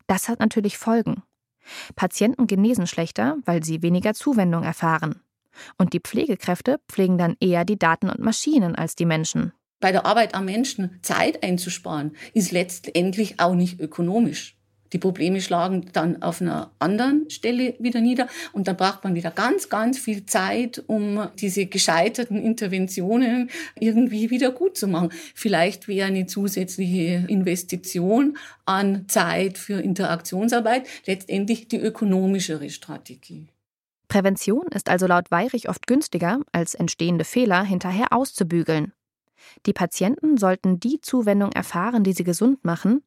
Das 0.08 0.28
hat 0.28 0.40
natürlich 0.40 0.78
Folgen. 0.78 1.22
Patienten 1.94 2.46
genesen 2.46 2.86
schlechter, 2.86 3.36
weil 3.44 3.62
sie 3.64 3.82
weniger 3.82 4.14
Zuwendung 4.14 4.64
erfahren. 4.64 5.20
Und 5.78 5.92
die 5.92 6.00
Pflegekräfte 6.00 6.80
pflegen 6.88 7.16
dann 7.16 7.36
eher 7.40 7.64
die 7.64 7.78
Daten 7.78 8.10
und 8.10 8.18
Maschinen 8.18 8.74
als 8.74 8.96
die 8.96 9.06
Menschen 9.06 9.52
bei 9.84 9.92
der 9.92 10.06
Arbeit 10.06 10.34
am 10.34 10.46
Menschen 10.46 10.98
Zeit 11.02 11.42
einzusparen, 11.42 12.12
ist 12.32 12.52
letztendlich 12.52 13.38
auch 13.38 13.54
nicht 13.54 13.80
ökonomisch. 13.80 14.56
Die 14.94 14.98
Probleme 14.98 15.42
schlagen 15.42 15.90
dann 15.92 16.22
auf 16.22 16.40
einer 16.40 16.70
anderen 16.78 17.28
Stelle 17.28 17.74
wieder 17.78 18.00
nieder 18.00 18.28
und 18.54 18.66
dann 18.66 18.78
braucht 18.78 19.04
man 19.04 19.14
wieder 19.14 19.30
ganz, 19.30 19.68
ganz 19.68 19.98
viel 19.98 20.24
Zeit, 20.24 20.82
um 20.86 21.28
diese 21.38 21.66
gescheiterten 21.66 22.42
Interventionen 22.42 23.50
irgendwie 23.78 24.30
wieder 24.30 24.52
gut 24.52 24.78
zu 24.78 24.88
machen. 24.88 25.10
Vielleicht 25.34 25.86
wäre 25.86 26.06
eine 26.06 26.24
zusätzliche 26.24 27.26
Investition 27.28 28.38
an 28.64 29.04
Zeit 29.08 29.58
für 29.58 29.82
Interaktionsarbeit 29.82 30.86
letztendlich 31.04 31.68
die 31.68 31.76
ökonomischere 31.76 32.70
Strategie. 32.70 33.48
Prävention 34.08 34.64
ist 34.74 34.88
also 34.88 35.06
laut 35.06 35.30
Weirich 35.30 35.68
oft 35.68 35.86
günstiger, 35.86 36.40
als 36.52 36.72
entstehende 36.72 37.26
Fehler 37.26 37.64
hinterher 37.64 38.14
auszubügeln. 38.14 38.94
Die 39.66 39.72
Patienten 39.72 40.36
sollten 40.36 40.80
die 40.80 41.00
Zuwendung 41.00 41.52
erfahren, 41.52 42.04
die 42.04 42.12
sie 42.12 42.24
gesund 42.24 42.64
machen, 42.64 43.02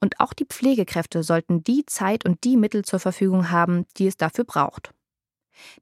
und 0.00 0.20
auch 0.20 0.32
die 0.32 0.44
Pflegekräfte 0.44 1.22
sollten 1.22 1.62
die 1.62 1.86
Zeit 1.86 2.24
und 2.24 2.44
die 2.44 2.56
Mittel 2.56 2.84
zur 2.84 3.00
Verfügung 3.00 3.50
haben, 3.50 3.86
die 3.96 4.06
es 4.06 4.16
dafür 4.16 4.44
braucht. 4.44 4.92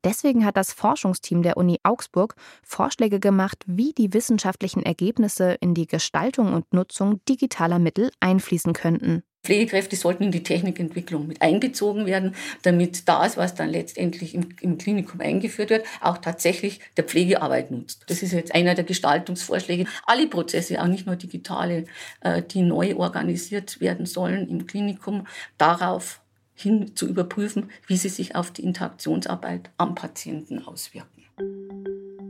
Deswegen 0.04 0.44
hat 0.44 0.56
das 0.56 0.72
Forschungsteam 0.72 1.42
der 1.42 1.56
Uni 1.56 1.78
Augsburg 1.82 2.34
Vorschläge 2.62 3.20
gemacht, 3.20 3.64
wie 3.66 3.92
die 3.92 4.12
wissenschaftlichen 4.12 4.82
Ergebnisse 4.82 5.52
in 5.60 5.74
die 5.74 5.86
Gestaltung 5.86 6.52
und 6.52 6.72
Nutzung 6.72 7.24
digitaler 7.26 7.78
Mittel 7.78 8.10
einfließen 8.20 8.72
könnten. 8.72 9.22
Pflegekräfte 9.48 9.96
sollten 9.96 10.24
in 10.24 10.30
die 10.30 10.42
Technikentwicklung 10.42 11.26
mit 11.26 11.40
einbezogen 11.40 12.04
werden, 12.04 12.34
damit 12.62 13.08
das, 13.08 13.38
was 13.38 13.54
dann 13.54 13.70
letztendlich 13.70 14.34
im, 14.34 14.50
im, 14.61 14.76
Klinikum 14.76 15.22
eingeführt 15.22 15.70
wird, 15.70 15.87
auch 16.02 16.18
tatsächlich 16.18 16.80
der 16.98 17.04
Pflegearbeit 17.04 17.70
nutzt. 17.70 18.04
Das 18.08 18.22
ist 18.22 18.32
jetzt 18.32 18.54
einer 18.54 18.74
der 18.74 18.84
Gestaltungsvorschläge. 18.84 19.87
Alle 20.04 20.26
Prozesse, 20.26 20.82
auch 20.82 20.87
nicht 20.87 21.06
nur 21.06 21.16
digitale, 21.16 21.87
äh, 22.20 22.42
die 22.42 22.61
neu 22.61 22.96
organisiert 22.96 23.80
werden 23.80 24.04
sollen 24.04 24.50
im 24.50 24.66
Klinikum, 24.66 25.26
darauf 25.56 26.20
hin 26.54 26.94
zu 26.94 27.08
überprüfen, 27.08 27.70
wie 27.87 27.96
sie 27.96 28.11
sich 28.11 28.37
auf 28.37 28.50
die 28.50 28.64
Interaktionsarbeit 28.64 29.70
am 29.78 29.94
Patienten 29.94 30.62
auswirken. 30.62 31.24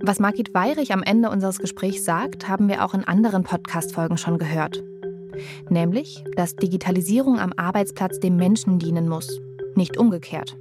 Was 0.01 0.21
Margit 0.21 0.55
Weirich 0.55 0.93
am 0.93 1.03
Ende 1.03 1.31
unseres 1.31 1.59
Gesprächs 1.59 2.05
sagt, 2.05 2.47
haben 2.47 2.69
wir 2.69 2.85
auch 2.85 2.95
in 2.95 3.03
anderen 3.03 3.43
Podcast-Folgen 3.43 4.19
schon 4.19 4.39
gehört. 4.39 4.81
Nämlich, 5.69 6.25
dass 6.37 6.57
Digitalisierung 6.57 7.39
am 7.39 7.53
Arbeitsplatz 7.57 8.21
dem 8.21 8.37
Menschen 8.37 8.79
dienen 8.79 9.09
muss, 9.09 9.41
nicht 9.75 9.97
umgekehrt. 9.97 10.57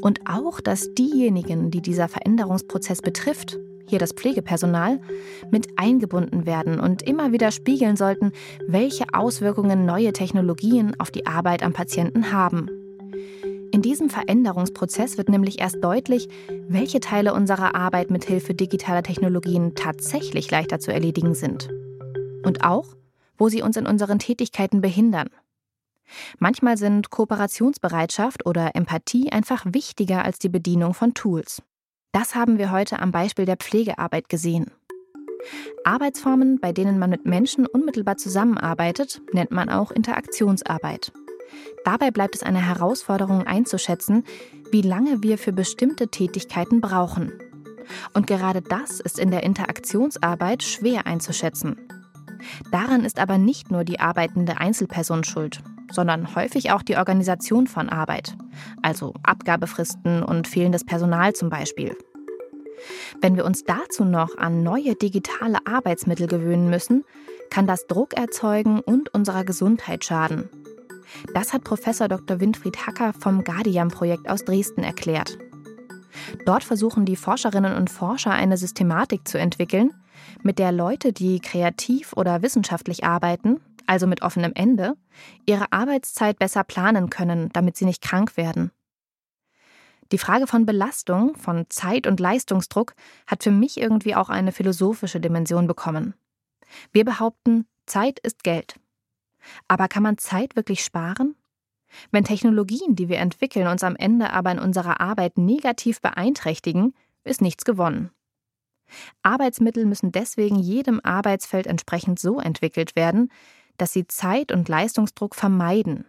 Und 0.00 0.20
auch, 0.28 0.60
dass 0.60 0.92
diejenigen, 0.94 1.70
die 1.70 1.80
dieser 1.80 2.08
Veränderungsprozess 2.08 3.02
betrifft, 3.02 3.58
hier 3.88 3.98
das 3.98 4.12
Pflegepersonal, 4.12 5.00
mit 5.50 5.68
eingebunden 5.76 6.46
werden 6.46 6.80
und 6.80 7.02
immer 7.02 7.32
wieder 7.32 7.50
spiegeln 7.50 7.96
sollten, 7.96 8.32
welche 8.66 9.04
Auswirkungen 9.12 9.86
neue 9.86 10.12
Technologien 10.12 10.98
auf 10.98 11.10
die 11.10 11.26
Arbeit 11.26 11.62
am 11.62 11.72
Patienten 11.72 12.32
haben. 12.32 12.68
In 13.72 13.82
diesem 13.82 14.10
Veränderungsprozess 14.10 15.18
wird 15.18 15.28
nämlich 15.28 15.60
erst 15.60 15.82
deutlich, 15.82 16.28
welche 16.68 17.00
Teile 17.00 17.34
unserer 17.34 17.74
Arbeit 17.74 18.10
mit 18.10 18.24
Hilfe 18.24 18.54
digitaler 18.54 19.02
Technologien 19.02 19.74
tatsächlich 19.74 20.50
leichter 20.50 20.78
zu 20.78 20.92
erledigen 20.92 21.34
sind. 21.34 21.68
Und 22.44 22.64
auch, 22.64 22.86
wo 23.38 23.48
sie 23.48 23.62
uns 23.62 23.76
in 23.76 23.86
unseren 23.86 24.18
Tätigkeiten 24.18 24.80
behindern. 24.80 25.28
Manchmal 26.38 26.76
sind 26.76 27.10
Kooperationsbereitschaft 27.10 28.46
oder 28.46 28.74
Empathie 28.74 29.32
einfach 29.32 29.64
wichtiger 29.66 30.24
als 30.24 30.38
die 30.38 30.48
Bedienung 30.48 30.94
von 30.94 31.14
Tools. 31.14 31.62
Das 32.12 32.34
haben 32.34 32.58
wir 32.58 32.70
heute 32.70 33.00
am 33.00 33.12
Beispiel 33.12 33.44
der 33.44 33.56
Pflegearbeit 33.56 34.28
gesehen. 34.28 34.70
Arbeitsformen, 35.84 36.58
bei 36.60 36.72
denen 36.72 36.98
man 36.98 37.10
mit 37.10 37.26
Menschen 37.26 37.66
unmittelbar 37.66 38.16
zusammenarbeitet, 38.16 39.20
nennt 39.32 39.50
man 39.50 39.68
auch 39.68 39.90
Interaktionsarbeit. 39.90 41.12
Dabei 41.84 42.10
bleibt 42.10 42.34
es 42.34 42.42
eine 42.42 42.64
Herausforderung 42.64 43.46
einzuschätzen, 43.46 44.24
wie 44.72 44.82
lange 44.82 45.22
wir 45.22 45.38
für 45.38 45.52
bestimmte 45.52 46.08
Tätigkeiten 46.08 46.80
brauchen. 46.80 47.32
Und 48.14 48.26
gerade 48.26 48.62
das 48.62 48.98
ist 48.98 49.18
in 49.18 49.30
der 49.30 49.44
Interaktionsarbeit 49.44 50.64
schwer 50.64 51.06
einzuschätzen. 51.06 51.76
Daran 52.70 53.04
ist 53.04 53.18
aber 53.18 53.38
nicht 53.38 53.70
nur 53.70 53.84
die 53.84 54.00
arbeitende 54.00 54.58
Einzelperson 54.58 55.24
schuld, 55.24 55.60
sondern 55.90 56.34
häufig 56.34 56.70
auch 56.72 56.82
die 56.82 56.96
Organisation 56.96 57.66
von 57.66 57.88
Arbeit, 57.88 58.36
also 58.82 59.14
Abgabefristen 59.22 60.22
und 60.22 60.48
fehlendes 60.48 60.84
Personal 60.84 61.32
zum 61.32 61.48
Beispiel. 61.48 61.96
Wenn 63.20 63.36
wir 63.36 63.44
uns 63.44 63.64
dazu 63.64 64.04
noch 64.04 64.36
an 64.36 64.62
neue 64.62 64.94
digitale 64.94 65.58
Arbeitsmittel 65.66 66.26
gewöhnen 66.26 66.68
müssen, 66.68 67.04
kann 67.50 67.66
das 67.66 67.86
Druck 67.86 68.14
erzeugen 68.14 68.80
und 68.80 69.12
unserer 69.14 69.44
Gesundheit 69.44 70.04
schaden. 70.04 70.48
Das 71.34 71.52
hat 71.52 71.64
Professor 71.64 72.08
Dr. 72.08 72.40
Winfried 72.40 72.86
Hacker 72.86 73.12
vom 73.12 73.44
Guardian-Projekt 73.44 74.28
aus 74.28 74.44
Dresden 74.44 74.82
erklärt. 74.82 75.38
Dort 76.44 76.64
versuchen 76.64 77.04
die 77.04 77.16
Forscherinnen 77.16 77.74
und 77.74 77.90
Forscher 77.90 78.32
eine 78.32 78.56
Systematik 78.56 79.26
zu 79.28 79.38
entwickeln, 79.38 79.92
mit 80.42 80.58
der 80.58 80.72
Leute, 80.72 81.12
die 81.12 81.40
kreativ 81.40 82.12
oder 82.14 82.42
wissenschaftlich 82.42 83.04
arbeiten, 83.04 83.60
also 83.86 84.06
mit 84.06 84.22
offenem 84.22 84.52
Ende, 84.54 84.96
ihre 85.46 85.72
Arbeitszeit 85.72 86.38
besser 86.38 86.64
planen 86.64 87.10
können, 87.10 87.50
damit 87.52 87.76
sie 87.76 87.84
nicht 87.84 88.02
krank 88.02 88.36
werden. 88.36 88.70
Die 90.12 90.18
Frage 90.18 90.46
von 90.46 90.66
Belastung, 90.66 91.34
von 91.36 91.66
Zeit- 91.68 92.06
und 92.06 92.20
Leistungsdruck 92.20 92.94
hat 93.26 93.42
für 93.42 93.50
mich 93.50 93.78
irgendwie 93.78 94.14
auch 94.14 94.28
eine 94.28 94.52
philosophische 94.52 95.20
Dimension 95.20 95.66
bekommen. 95.66 96.14
Wir 96.92 97.04
behaupten, 97.04 97.66
Zeit 97.86 98.18
ist 98.20 98.44
Geld. 98.44 98.78
Aber 99.68 99.88
kann 99.88 100.02
man 100.02 100.18
Zeit 100.18 100.56
wirklich 100.56 100.84
sparen? 100.84 101.34
Wenn 102.10 102.24
Technologien, 102.24 102.96
die 102.96 103.08
wir 103.08 103.18
entwickeln, 103.18 103.66
uns 103.66 103.84
am 103.84 103.96
Ende 103.96 104.32
aber 104.32 104.52
in 104.52 104.58
unserer 104.58 105.00
Arbeit 105.00 105.38
negativ 105.38 106.00
beeinträchtigen, 106.00 106.94
ist 107.24 107.42
nichts 107.42 107.64
gewonnen. 107.64 108.10
Arbeitsmittel 109.22 109.84
müssen 109.86 110.12
deswegen 110.12 110.56
jedem 110.56 111.00
Arbeitsfeld 111.02 111.66
entsprechend 111.66 112.18
so 112.18 112.38
entwickelt 112.38 112.96
werden, 112.96 113.30
dass 113.78 113.92
sie 113.92 114.06
Zeit- 114.06 114.52
und 114.52 114.68
Leistungsdruck 114.68 115.34
vermeiden, 115.34 116.06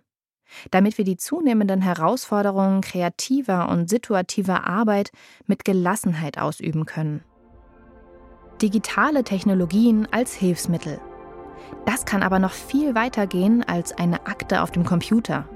damit 0.71 0.97
wir 0.97 1.05
die 1.05 1.17
zunehmenden 1.17 1.81
Herausforderungen 1.81 2.81
kreativer 2.81 3.69
und 3.69 3.89
situativer 3.89 4.65
Arbeit 4.65 5.11
mit 5.45 5.65
Gelassenheit 5.65 6.37
ausüben 6.37 6.85
können. 6.85 7.23
Digitale 8.61 9.23
Technologien 9.23 10.07
als 10.11 10.33
Hilfsmittel. 10.33 10.99
Das 11.85 12.05
kann 12.05 12.23
aber 12.23 12.39
noch 12.39 12.53
viel 12.53 12.95
weiter 12.95 13.27
gehen 13.27 13.63
als 13.63 13.97
eine 13.97 14.25
Akte 14.25 14.61
auf 14.61 14.71
dem 14.71 14.83
Computer. 14.83 15.47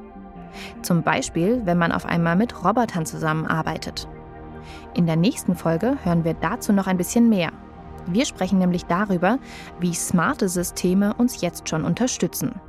Zum 0.82 1.02
Beispiel, 1.02 1.62
wenn 1.66 1.78
man 1.78 1.92
auf 1.92 2.06
einmal 2.06 2.36
mit 2.36 2.64
Robotern 2.64 3.06
zusammenarbeitet. 3.06 4.08
In 4.94 5.06
der 5.06 5.16
nächsten 5.16 5.56
Folge 5.56 5.98
hören 6.04 6.24
wir 6.24 6.34
dazu 6.34 6.74
noch 6.74 6.88
ein 6.88 6.98
bisschen 6.98 7.30
mehr. 7.30 7.52
Wir 8.08 8.26
sprechen 8.26 8.60
nämlich 8.60 8.86
darüber, 8.86 9.40
wie 9.80 9.94
smarte 9.94 10.50
Systeme 10.50 11.14
uns 11.14 11.42
jetzt 11.42 11.70
schon 11.70 11.84
unterstützen. 11.84 12.60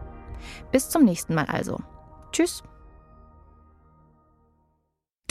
Bis 0.71 0.89
zum 0.91 1.05
nächsten 1.05 1.35
Mal 1.35 1.47
also. 1.47 1.79
Tschüss. 2.33 2.63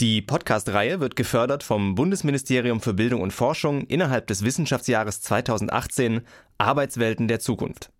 Die 0.00 0.20
Podcast-Reihe 0.20 0.98
wird 0.98 1.14
gefördert 1.14 1.62
vom 1.62 1.94
Bundesministerium 1.94 2.80
für 2.80 2.92
Bildung 2.92 3.20
und 3.20 3.32
Forschung 3.32 3.82
innerhalb 3.82 4.26
des 4.26 4.42
Wissenschaftsjahres 4.42 5.20
2018 5.20 6.22
Arbeitswelten 6.58 7.28
der 7.28 7.38
Zukunft. 7.38 7.92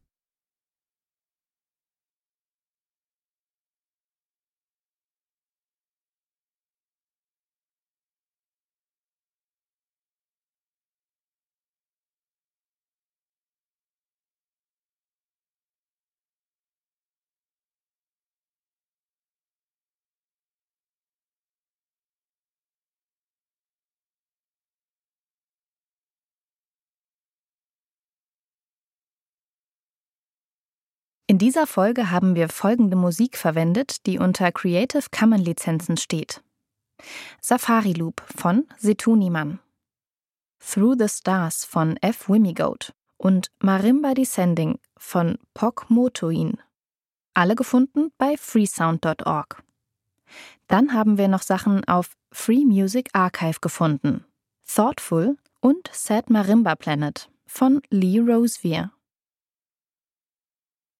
In 31.32 31.38
dieser 31.38 31.66
Folge 31.66 32.10
haben 32.10 32.34
wir 32.34 32.50
folgende 32.50 32.94
Musik 32.94 33.38
verwendet, 33.38 34.04
die 34.04 34.18
unter 34.18 34.52
Creative 34.52 35.04
Commons 35.18 35.46
Lizenzen 35.46 35.96
steht. 35.96 36.42
Safari 37.40 37.94
Loop 37.94 38.22
von 38.36 38.66
Setuniman, 38.76 39.58
Through 40.60 40.96
the 40.98 41.08
Stars 41.08 41.64
von 41.64 41.96
F. 42.02 42.28
Wimigoat 42.28 42.92
und 43.16 43.50
Marimba 43.60 44.12
Descending 44.12 44.78
von 44.98 45.38
Pok 45.54 45.88
Motoin. 45.88 46.58
Alle 47.32 47.54
gefunden 47.54 48.12
bei 48.18 48.36
freesound.org. 48.36 49.62
Dann 50.66 50.92
haben 50.92 51.16
wir 51.16 51.28
noch 51.28 51.40
Sachen 51.40 51.82
auf 51.88 52.10
Free 52.30 52.66
Music 52.66 53.08
Archive 53.14 53.60
gefunden. 53.62 54.26
Thoughtful 54.66 55.38
und 55.62 55.88
Sad 55.94 56.28
Marimba 56.28 56.74
Planet 56.74 57.30
von 57.46 57.80
Lee 57.88 58.20
Rosevier. 58.20 58.92